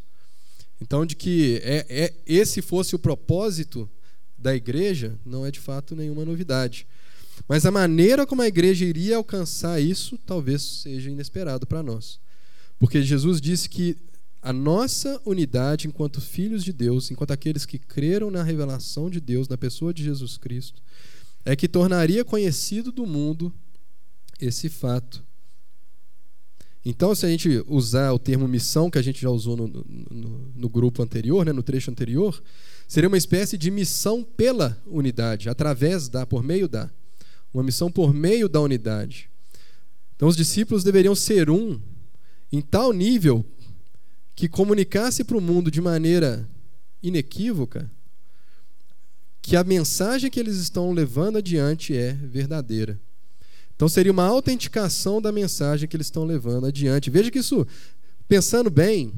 [0.80, 3.90] Então, de que é, é, esse fosse o propósito
[4.38, 6.88] da igreja, não é de fato nenhuma novidade.
[7.48, 12.20] Mas a maneira como a igreja iria alcançar isso talvez seja inesperado para nós.
[12.80, 13.98] Porque Jesus disse que
[14.42, 19.48] a nossa unidade enquanto filhos de Deus, enquanto aqueles que creram na revelação de Deus,
[19.48, 20.82] na pessoa de Jesus Cristo,
[21.44, 23.54] é que tornaria conhecido do mundo
[24.40, 25.24] esse fato.
[26.86, 30.52] Então, se a gente usar o termo missão, que a gente já usou no, no,
[30.56, 32.42] no grupo anterior, né, no trecho anterior,
[32.88, 36.90] seria uma espécie de missão pela unidade, através da, por meio da.
[37.54, 39.30] Uma missão por meio da unidade.
[40.16, 41.80] Então, os discípulos deveriam ser um
[42.52, 43.46] em tal nível
[44.36, 46.48] que comunicasse para o mundo de maneira
[47.02, 47.90] inequívoca
[49.42, 53.00] que a mensagem que eles estão levando adiante é verdadeira.
[53.76, 57.10] Então seria uma autenticação da mensagem que eles estão levando adiante.
[57.10, 57.66] Veja que isso,
[58.28, 59.14] pensando bem,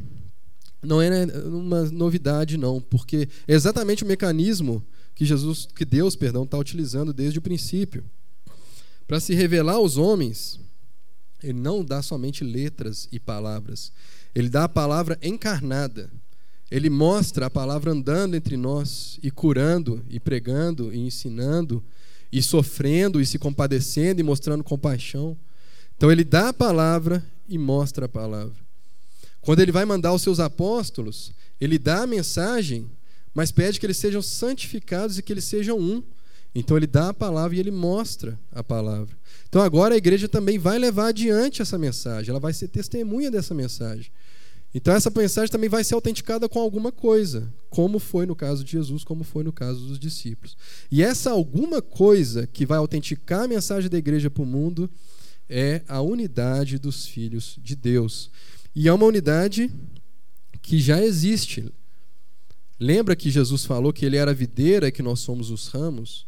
[0.82, 6.44] não é uma novidade não, porque é exatamente o mecanismo que Jesus, que Deus, perdão,
[6.44, 8.06] está utilizando desde o princípio.
[9.06, 10.60] Para se revelar aos homens,
[11.44, 13.92] ele não dá somente letras e palavras,
[14.34, 16.10] ele dá a palavra encarnada.
[16.72, 21.84] Ele mostra a palavra andando entre nós e curando e pregando e ensinando
[22.32, 25.36] e sofrendo e se compadecendo e mostrando compaixão.
[25.98, 28.69] Então ele dá a palavra e mostra a palavra.
[29.42, 32.90] Quando ele vai mandar os seus apóstolos, ele dá a mensagem
[33.34, 36.04] mas pede que eles sejam santificados e que eles sejam um.
[36.54, 39.16] Então ele dá a palavra e ele mostra a palavra.
[39.48, 43.54] Então agora a igreja também vai levar adiante essa mensagem, ela vai ser testemunha dessa
[43.54, 44.12] mensagem.
[44.74, 48.72] Então essa mensagem também vai ser autenticada com alguma coisa, como foi no caso de
[48.72, 50.58] Jesus, como foi no caso dos discípulos.
[50.92, 54.90] E essa alguma coisa que vai autenticar a mensagem da igreja para o mundo
[55.48, 58.30] é a unidade dos filhos de Deus.
[58.76, 59.72] E é uma unidade
[60.62, 61.72] que já existe.
[62.80, 66.28] Lembra que Jesus falou que ele era a videira e que nós somos os ramos?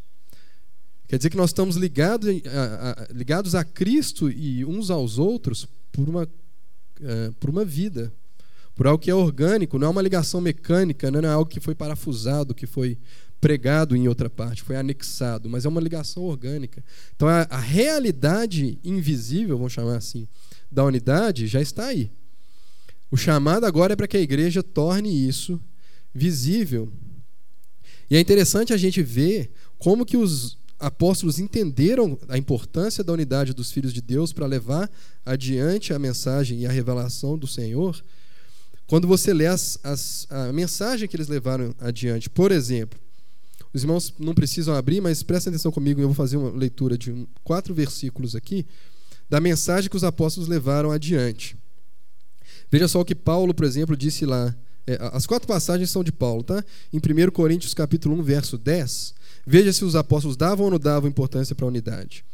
[1.08, 5.68] Quer dizer que nós estamos ligados a, a, ligados a Cristo e uns aos outros
[5.92, 8.12] por uma, uh, por uma vida,
[8.74, 11.74] por algo que é orgânico, não é uma ligação mecânica, não é algo que foi
[11.74, 12.98] parafusado, que foi
[13.40, 16.82] pregado em outra parte, foi anexado, mas é uma ligação orgânica.
[17.14, 20.26] Então a, a realidade invisível, vamos chamar assim,
[20.70, 22.10] da unidade já está aí.
[23.12, 25.60] O chamado agora é para que a igreja torne isso
[26.14, 26.90] visível.
[28.10, 33.52] E é interessante a gente ver como que os apóstolos entenderam a importância da unidade
[33.52, 34.90] dos filhos de Deus para levar
[35.26, 38.02] adiante a mensagem e a revelação do Senhor.
[38.86, 42.98] Quando você lê as, as, a mensagem que eles levaram adiante, por exemplo,
[43.74, 47.12] os irmãos não precisam abrir, mas prestem atenção comigo, eu vou fazer uma leitura de
[47.12, 48.66] um, quatro versículos aqui,
[49.28, 51.60] da mensagem que os apóstolos levaram adiante.
[52.72, 54.56] Veja só o que Paulo, por exemplo, disse lá
[54.86, 56.64] é, as quatro passagens são de Paulo, tá?
[56.90, 59.14] Em 1 Coríntios capítulo 1, verso 10,
[59.46, 62.24] veja se os apóstolos davam ou não davam importância para a unidade.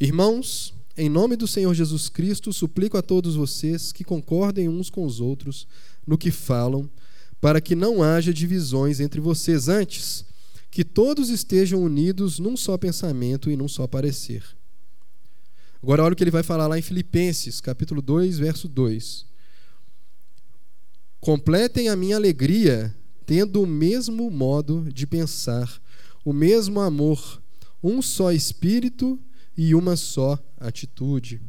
[0.00, 5.04] Irmãos, em nome do Senhor Jesus Cristo, suplico a todos vocês que concordem uns com
[5.04, 5.68] os outros
[6.06, 6.88] no que falam,
[7.38, 10.24] para que não haja divisões entre vocês antes,
[10.70, 14.42] que todos estejam unidos num só pensamento e num só parecer.
[15.82, 19.31] Agora olha o que ele vai falar lá em Filipenses, capítulo 2, verso 2.
[21.22, 22.92] Completem a minha alegria
[23.24, 25.80] tendo o mesmo modo de pensar,
[26.24, 27.40] o mesmo amor,
[27.80, 29.16] um só espírito
[29.56, 31.40] e uma só atitude.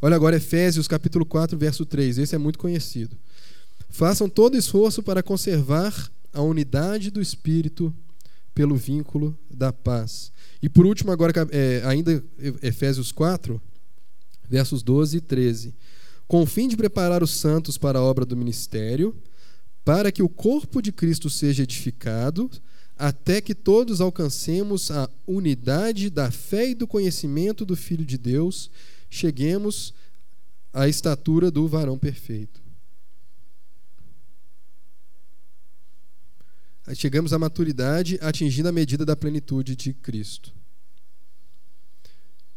[0.00, 2.18] Olha agora Efésios capítulo 4, verso 3.
[2.18, 3.16] Esse é muito conhecido.
[3.88, 7.94] Façam todo esforço para conservar a unidade do espírito
[8.52, 10.32] pelo vínculo da paz.
[10.60, 12.24] E por último, agora é, ainda
[12.60, 13.62] Efésios 4,
[14.50, 15.74] versos 12 e 13
[16.32, 19.14] com o fim de preparar os santos para a obra do ministério,
[19.84, 22.50] para que o corpo de Cristo seja edificado,
[22.96, 28.70] até que todos alcancemos a unidade da fé e do conhecimento do Filho de Deus,
[29.10, 29.92] cheguemos
[30.72, 32.62] à estatura do varão perfeito.
[36.94, 40.61] Chegamos à maturidade, atingindo a medida da plenitude de Cristo.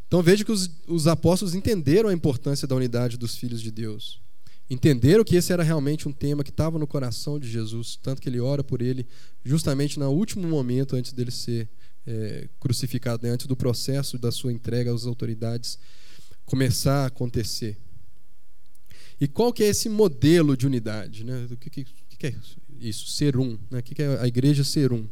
[0.07, 4.21] Então veja que os, os apóstolos entenderam a importância da unidade dos filhos de Deus.
[4.69, 8.29] Entenderam que esse era realmente um tema que estava no coração de Jesus, tanto que
[8.29, 9.05] ele ora por ele
[9.43, 11.69] justamente no último momento antes dele ser
[12.05, 15.77] é, crucificado, né, antes do processo da sua entrega às autoridades
[16.45, 17.77] começar a acontecer.
[19.19, 21.23] E qual que é esse modelo de unidade?
[21.23, 21.47] Né?
[21.49, 22.35] O que, que, que é
[22.79, 23.07] isso?
[23.07, 23.57] Ser um.
[23.71, 23.79] Né?
[23.79, 25.07] O que, que é a igreja ser um?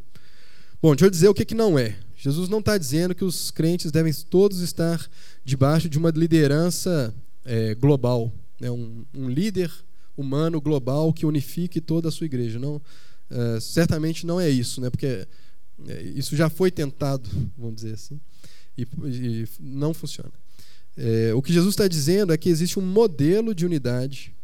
[0.80, 1.98] Bom, deixa eu dizer o que, que não é.
[2.24, 5.06] Jesus não está dizendo que os crentes devem todos estar
[5.44, 7.14] debaixo de uma liderança
[7.44, 8.70] é, global, né?
[8.70, 9.70] um, um, líder
[10.16, 12.58] humano global que unifique toda a sua igreja.
[12.58, 12.80] Não,
[13.28, 14.88] é, certamente não é isso, né?
[14.88, 15.28] porque
[15.86, 18.18] é, isso já foi tentado, vamos dizer assim,
[18.78, 20.32] e, e não funciona.
[20.96, 24.34] É, o que Jesus está dizendo é que existe um modelo de unidade,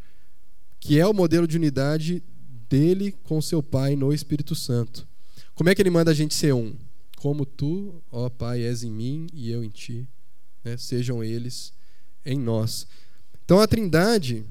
[0.78, 2.22] que é o modelo de unidade
[2.68, 5.09] dele com seu Pai no Espírito Santo.
[5.55, 6.74] Como é que ele manda a gente ser um?
[7.21, 10.09] Como tu, ó Pai, és em mim e eu em ti,
[10.64, 10.79] né?
[10.79, 11.71] sejam eles
[12.25, 12.87] em nós.
[13.45, 14.43] Então a Trindade,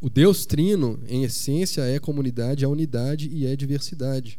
[0.00, 4.38] o Deus Trino, em essência, é comunidade, é unidade e é diversidade.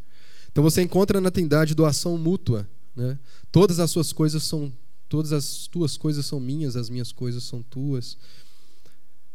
[0.50, 2.66] Então você encontra na Trindade doação mútua,
[2.96, 3.20] né?
[3.52, 4.72] Todas as suas coisas são,
[5.10, 8.18] todas as tuas coisas são minhas, as minhas coisas são tuas.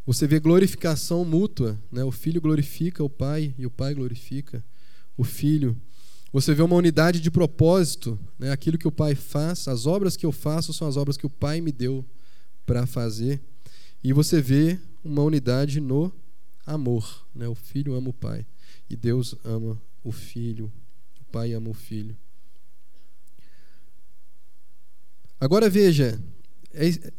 [0.07, 2.03] Você vê glorificação mútua, né?
[2.03, 4.64] O filho glorifica o pai e o pai glorifica
[5.18, 5.76] o filho.
[6.32, 8.50] Você vê uma unidade de propósito, né?
[8.50, 11.30] aquilo que o Pai faz, as obras que eu faço são as obras que o
[11.30, 12.04] Pai me deu
[12.64, 13.40] para fazer.
[14.02, 16.12] E você vê uma unidade no
[16.66, 17.26] amor.
[17.34, 17.46] Né?
[17.48, 18.46] O filho ama o pai.
[18.88, 20.72] E Deus ama o filho.
[21.20, 22.16] O pai ama o filho.
[25.40, 26.20] Agora veja,
[26.72, 27.12] é,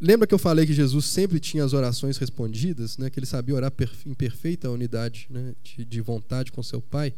[0.00, 3.10] lembra que eu falei que Jesus sempre tinha as orações respondidas, né?
[3.10, 3.72] que ele sabia orar
[4.04, 5.54] em perfeita unidade né?
[5.62, 7.14] de, de vontade com seu pai?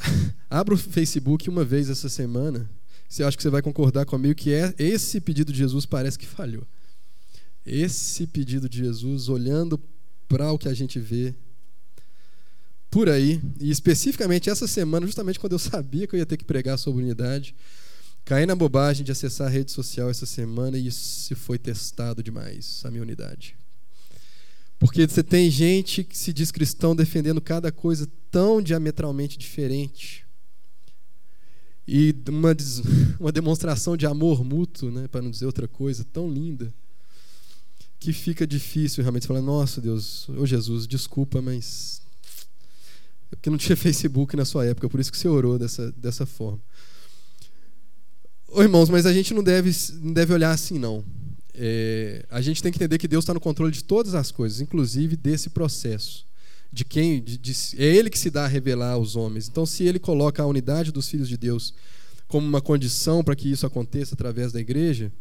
[0.48, 2.70] Abra o Facebook uma vez essa semana.
[3.08, 6.26] Você acha que você vai concordar comigo que é esse pedido de Jesus parece que
[6.26, 6.66] falhou.
[7.64, 9.80] Esse pedido de Jesus, olhando
[10.28, 11.34] para o que a gente vê
[12.90, 16.44] por aí, e especificamente essa semana, justamente quando eu sabia que eu ia ter que
[16.44, 17.54] pregar sobre unidade,
[18.24, 22.82] caí na bobagem de acessar a rede social essa semana e isso foi testado demais,
[22.84, 23.56] a minha unidade.
[24.84, 30.26] Porque você tem gente que se diz cristão defendendo cada coisa tão diametralmente diferente.
[31.88, 32.54] E uma,
[33.18, 36.72] uma demonstração de amor mútuo, né, para não dizer outra coisa, tão linda,
[37.98, 42.02] que fica difícil realmente falar: Nossa Deus, ô Jesus, desculpa, mas.
[43.32, 46.26] É porque não tinha Facebook na sua época, por isso que você orou dessa, dessa
[46.26, 46.60] forma.
[48.48, 51.02] Ô irmãos, mas a gente não deve, não deve olhar assim, não
[51.54, 54.60] é, a gente tem que entender que Deus está no controle de todas as coisas,
[54.60, 56.26] inclusive desse processo.
[56.72, 59.48] De quem de, de, é Ele que se dá a revelar aos homens.
[59.48, 61.72] Então, se Ele coloca a unidade dos filhos de Deus
[62.26, 65.12] como uma condição para que isso aconteça através da igreja,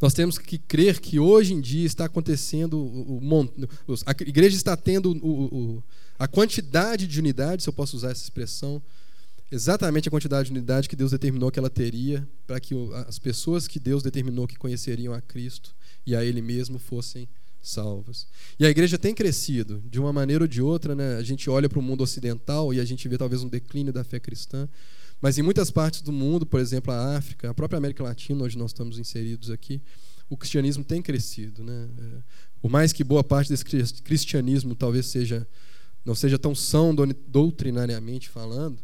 [0.00, 4.76] nós temos que crer que hoje em dia está acontecendo o, o, a igreja está
[4.76, 5.82] tendo o,
[6.18, 8.80] a quantidade de unidade, se eu posso usar essa expressão,
[9.52, 12.74] exatamente a quantidade de unidade que Deus determinou que ela teria para que
[13.06, 15.76] as pessoas que Deus determinou que conheceriam a Cristo
[16.06, 17.28] e a Ele mesmo fossem
[17.60, 18.26] salvas.
[18.58, 21.16] E a igreja tem crescido, de uma maneira ou de outra, né?
[21.16, 24.02] a gente olha para o mundo ocidental e a gente vê talvez um declínio da
[24.02, 24.68] fé cristã,
[25.20, 28.58] mas em muitas partes do mundo, por exemplo, a África, a própria América Latina, onde
[28.58, 29.80] nós estamos inseridos aqui,
[30.28, 31.62] o cristianismo tem crescido.
[31.62, 31.88] Né?
[31.98, 32.22] É,
[32.60, 33.64] por mais que boa parte desse
[34.02, 35.46] cristianismo talvez seja
[36.04, 36.92] não seja tão são
[37.28, 38.76] doutrinariamente falando,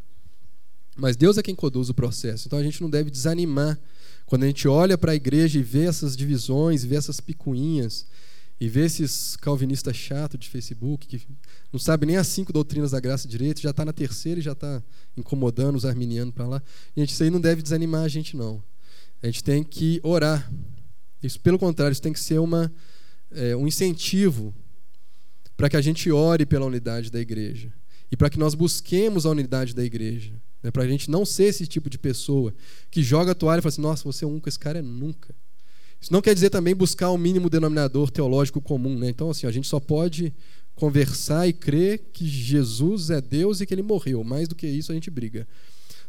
[0.99, 2.47] mas Deus é quem conduz o processo.
[2.47, 3.79] Então a gente não deve desanimar
[4.27, 8.05] quando a gente olha para a igreja e vê essas divisões, vê essas picuinhas,
[8.61, 11.27] e vê esses calvinistas chatos de Facebook que
[11.73, 14.53] não sabe nem as cinco doutrinas da graça direito, já está na terceira e já
[14.53, 14.83] está
[15.17, 16.63] incomodando os arminianos para lá.
[16.97, 18.63] Gente, isso aí não deve desanimar a gente, não.
[19.23, 20.53] A gente tem que orar.
[21.23, 22.73] Isso, pelo contrário, isso tem que ser uma,
[23.31, 24.53] é, um incentivo
[25.57, 27.73] para que a gente ore pela unidade da igreja
[28.11, 30.33] e para que nós busquemos a unidade da igreja.
[30.63, 30.71] Né?
[30.71, 32.55] Para a gente não ser esse tipo de pessoa
[32.91, 35.35] que joga a toalha e fala assim: nossa, você é um, esse cara é nunca.
[36.01, 38.97] Isso não quer dizer também buscar o um mínimo denominador teológico comum.
[38.97, 39.09] Né?
[39.09, 40.33] Então, assim, a gente só pode
[40.75, 44.23] conversar e crer que Jesus é Deus e que ele morreu.
[44.23, 45.47] Mais do que isso, a gente briga.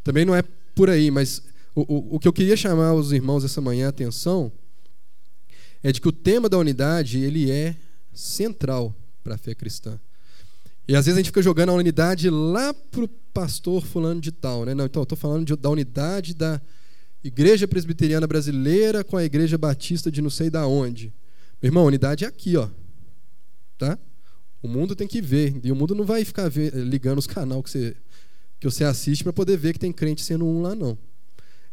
[0.04, 0.44] Também não é
[0.76, 1.42] por aí, mas
[1.74, 4.52] o, o, o que eu queria chamar os irmãos essa manhã a atenção
[5.82, 7.76] é de que o tema da unidade ele é
[8.14, 10.00] central para a fé cristã.
[10.90, 14.32] E às vezes a gente fica jogando a unidade lá para o pastor fulano de
[14.32, 14.66] tal.
[14.66, 14.74] Né?
[14.74, 16.60] Não, então, eu estou falando de, da unidade da
[17.24, 21.14] Igreja Presbiteriana Brasileira com a Igreja Batista de não sei da onde.
[21.62, 22.68] Meu irmão, a unidade é aqui, ó.
[23.78, 24.00] Tá?
[24.64, 25.62] O mundo tem que ver.
[25.64, 27.96] E o mundo não vai ficar ver, ligando os canais que você,
[28.60, 30.98] que você assiste para poder ver que tem crente sendo um lá, não.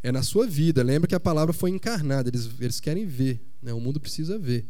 [0.03, 0.83] É na sua vida.
[0.83, 2.29] Lembra que a palavra foi encarnada.
[2.29, 3.41] Eles, eles querem ver.
[3.63, 3.73] Né?
[3.73, 4.67] O mundo precisa ver.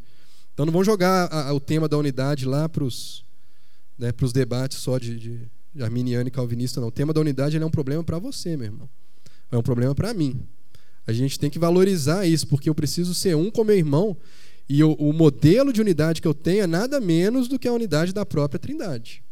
[0.54, 3.25] Então não vão jogar a, a, o tema da unidade lá para os
[3.98, 6.88] né, para os debates só de, de, de, arminiano e calvinista, não.
[6.88, 8.88] O tema da unidade é um problema para você, meu irmão.
[9.50, 10.46] É um problema para mim.
[11.06, 14.16] A gente tem que valorizar isso, porque eu preciso ser um com meu irmão
[14.68, 17.72] e o, o modelo de unidade que eu tenho é nada menos do que a
[17.72, 19.22] unidade da própria Trindade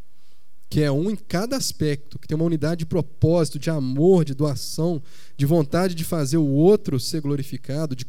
[0.74, 4.34] que é um em cada aspecto, que tem uma unidade de propósito, de amor, de
[4.34, 5.00] doação,
[5.36, 8.04] de vontade de fazer o outro ser glorificado, de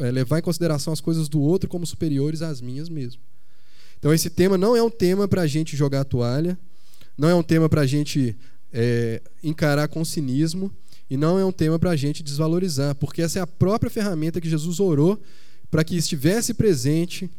[0.00, 3.22] é, levar em consideração as coisas do outro como superiores às minhas mesmo.
[4.04, 6.58] Então, esse tema não é um tema para a gente jogar a toalha,
[7.16, 8.36] não é um tema para a gente
[8.70, 10.70] é, encarar com cinismo,
[11.08, 14.42] e não é um tema para a gente desvalorizar, porque essa é a própria ferramenta
[14.42, 15.18] que Jesus orou
[15.70, 17.30] para que estivesse presente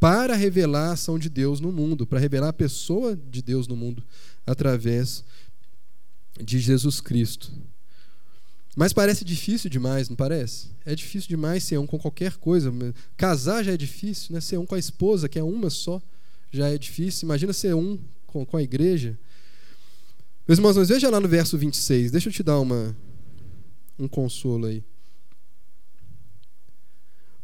[0.00, 3.76] para revelar a ação de Deus no mundo, para revelar a pessoa de Deus no
[3.76, 4.02] mundo
[4.44, 5.22] através
[6.42, 7.52] de Jesus Cristo.
[8.76, 10.70] Mas parece difícil demais, não parece?
[10.84, 12.72] É difícil demais ser um com qualquer coisa.
[13.16, 14.40] Casar já é difícil, né?
[14.40, 16.02] ser um com a esposa, que é uma só,
[16.50, 17.26] já é difícil.
[17.26, 19.16] Imagina ser um com, com a igreja.
[20.46, 22.10] Meus irmãos, mas veja lá no verso 26.
[22.10, 22.96] Deixa eu te dar uma,
[23.98, 24.82] um consolo aí.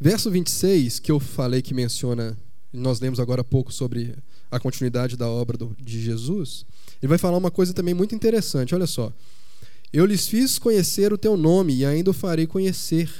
[0.00, 2.36] Verso 26, que eu falei que menciona,
[2.72, 4.16] nós lemos agora há pouco sobre
[4.50, 6.64] a continuidade da obra do, de Jesus,
[7.00, 8.74] ele vai falar uma coisa também muito interessante.
[8.74, 9.12] Olha só.
[9.92, 13.10] Eu lhes fiz conhecer o teu nome e ainda o farei conhecer,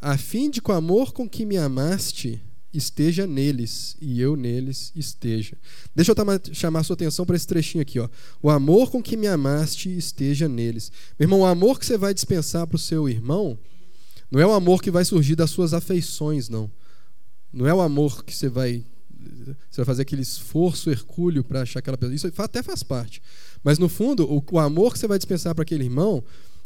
[0.00, 2.40] a fim de com o amor com que me amaste,
[2.72, 5.56] esteja neles e eu neles esteja.
[5.94, 7.98] Deixa eu chamar sua atenção para esse trechinho aqui.
[7.98, 8.08] Ó.
[8.40, 10.90] O amor com que me amaste esteja neles.
[11.18, 13.58] Meu irmão, o amor que você vai dispensar para o seu irmão
[14.30, 16.70] não é o amor que vai surgir das suas afeições, não.
[17.52, 18.84] Não é o amor que você vai
[19.70, 22.14] você vai fazer aquele esforço hercúleo para achar aquela pessoa.
[22.14, 23.22] Isso até faz parte.
[23.62, 26.22] Mas no fundo, o, o amor que você vai dispensar para aquele irmão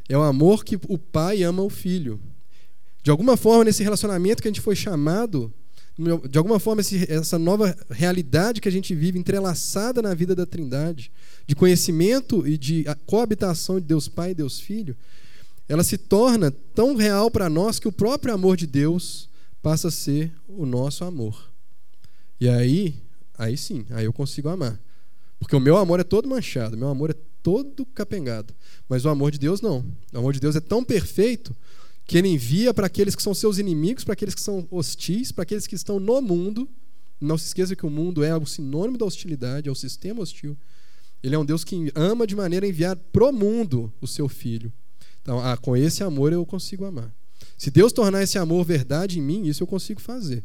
[0.08, 2.20] é o amor que o pai ama o filho.
[3.02, 5.52] De alguma forma, nesse relacionamento que a gente foi chamado,
[6.28, 10.44] de alguma forma, esse, essa nova realidade que a gente vive, entrelaçada na vida da
[10.44, 11.10] Trindade,
[11.46, 14.96] de conhecimento e de coabitação de Deus Pai e Deus Filho,
[15.68, 19.28] ela se torna tão real para nós que o próprio amor de Deus
[19.62, 21.50] passa a ser o nosso amor.
[22.40, 22.94] E aí,
[23.36, 24.78] aí sim, aí eu consigo amar.
[25.38, 28.54] Porque o meu amor é todo manchado, meu amor é todo capengado.
[28.88, 29.84] Mas o amor de Deus não.
[30.12, 31.54] O amor de Deus é tão perfeito
[32.06, 35.42] que ele envia para aqueles que são seus inimigos, para aqueles que são hostis, para
[35.42, 36.68] aqueles que estão no mundo.
[37.20, 40.56] Não se esqueça que o mundo é o sinônimo da hostilidade, é o sistema hostil.
[41.22, 44.72] Ele é um Deus que ama de maneira a enviar pro mundo o seu filho.
[45.22, 47.12] Então, ah, com esse amor eu consigo amar.
[47.58, 50.44] Se Deus tornar esse amor verdade em mim, isso eu consigo fazer.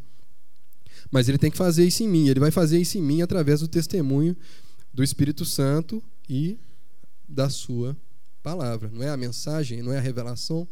[1.11, 2.29] Mas ele tem que fazer isso em mim.
[2.29, 4.35] Ele vai fazer isso em mim através do testemunho
[4.93, 6.57] do Espírito Santo e
[7.27, 7.95] da sua
[8.43, 8.89] palavra.
[8.91, 10.67] Não é a mensagem, não é a revelação.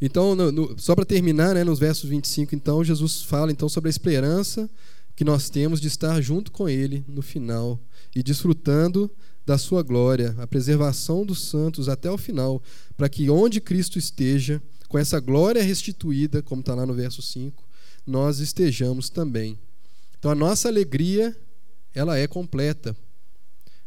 [0.00, 3.88] Então, no, no, só para terminar, né, nos versos 25, então, Jesus fala então sobre
[3.88, 4.68] a esperança
[5.16, 7.80] que nós temos de estar junto com Ele no final
[8.14, 9.10] e desfrutando
[9.46, 12.62] da sua glória, a preservação dos santos até o final,
[12.96, 17.62] para que onde Cristo esteja, com essa glória restituída, como está lá no verso 5,
[18.06, 19.58] nós estejamos também.
[20.18, 21.36] Então a nossa alegria,
[21.94, 22.96] ela é completa.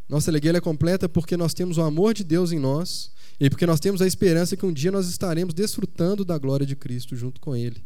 [0.08, 3.66] Nossa alegria é completa porque nós temos o amor de Deus em nós e porque
[3.66, 7.42] nós temos a esperança que um dia nós estaremos desfrutando da glória de Cristo junto
[7.42, 7.84] com Ele.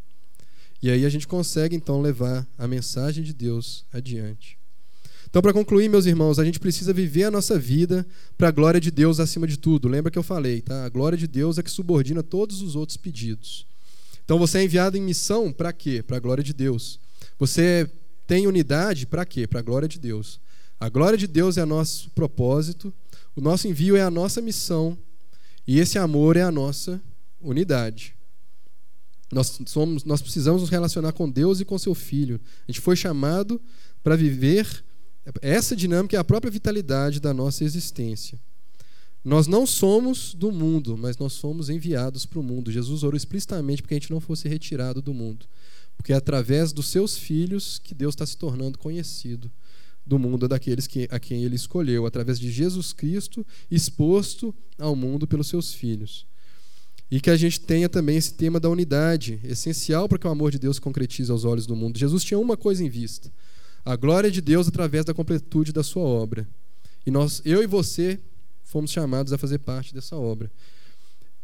[0.82, 4.58] E aí a gente consegue então levar a mensagem de Deus adiante.
[5.30, 8.06] Então, para concluir, meus irmãos, a gente precisa viver a nossa vida
[8.38, 9.88] para a glória de Deus acima de tudo.
[9.88, 10.84] Lembra que eu falei, tá?
[10.84, 13.66] A glória de Deus é que subordina todos os outros pedidos.
[14.26, 16.04] Então você é enviado em missão para quê?
[16.04, 17.00] Para a glória de Deus.
[17.40, 17.90] Você
[18.32, 19.46] tem unidade para quê?
[19.46, 20.40] Para a glória de Deus.
[20.80, 22.94] A glória de Deus é nosso propósito,
[23.36, 24.98] o nosso envio é a nossa missão
[25.68, 27.02] e esse amor é a nossa
[27.42, 28.16] unidade.
[29.34, 32.40] Nós, somos, nós precisamos nos relacionar com Deus e com seu Filho.
[32.66, 33.60] A gente foi chamado
[34.02, 34.82] para viver
[35.42, 38.40] essa dinâmica é a própria vitalidade da nossa existência.
[39.26, 42.72] Nós não somos do mundo, mas nós somos enviados para o mundo.
[42.72, 45.46] Jesus orou explicitamente para que a gente não fosse retirado do mundo.
[46.02, 49.52] Porque é através dos seus filhos que Deus está se tornando conhecido
[50.04, 55.28] do mundo daqueles que, a quem ele escolheu, através de Jesus Cristo exposto ao mundo
[55.28, 56.26] pelos seus filhos.
[57.12, 60.52] E que a gente tenha também esse tema da unidade, essencial para que o amor
[60.52, 62.00] de Deus se concretize aos olhos do mundo.
[62.00, 63.32] Jesus tinha uma coisa em vista:
[63.86, 66.50] a glória de Deus através da completude da sua obra.
[67.06, 68.20] E nós, eu e você,
[68.64, 70.52] fomos chamados a fazer parte dessa obra.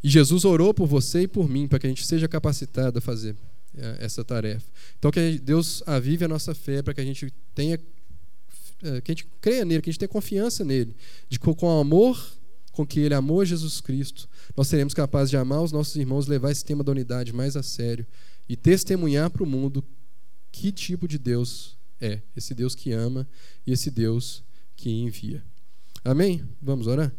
[0.04, 3.02] E Jesus orou por você e por mim, para que a gente seja capacitado a
[3.02, 3.38] fazer
[4.00, 4.66] essa tarefa.
[4.98, 7.80] Então, que Deus avive a nossa fé, para que a gente tenha,
[8.84, 10.96] é, que a gente creia nele, que a gente tenha confiança nele,
[11.30, 12.38] de que com o amor
[12.72, 16.52] com que ele amou Jesus Cristo, nós seremos capazes de amar os nossos irmãos, levar
[16.52, 18.06] esse tema da unidade mais a sério
[18.48, 19.84] e testemunhar para o mundo
[20.52, 23.28] que tipo de Deus é, esse Deus que ama
[23.66, 24.44] e esse Deus
[24.76, 25.44] que envia.
[26.04, 26.44] Amém?
[26.62, 27.12] Vamos orar?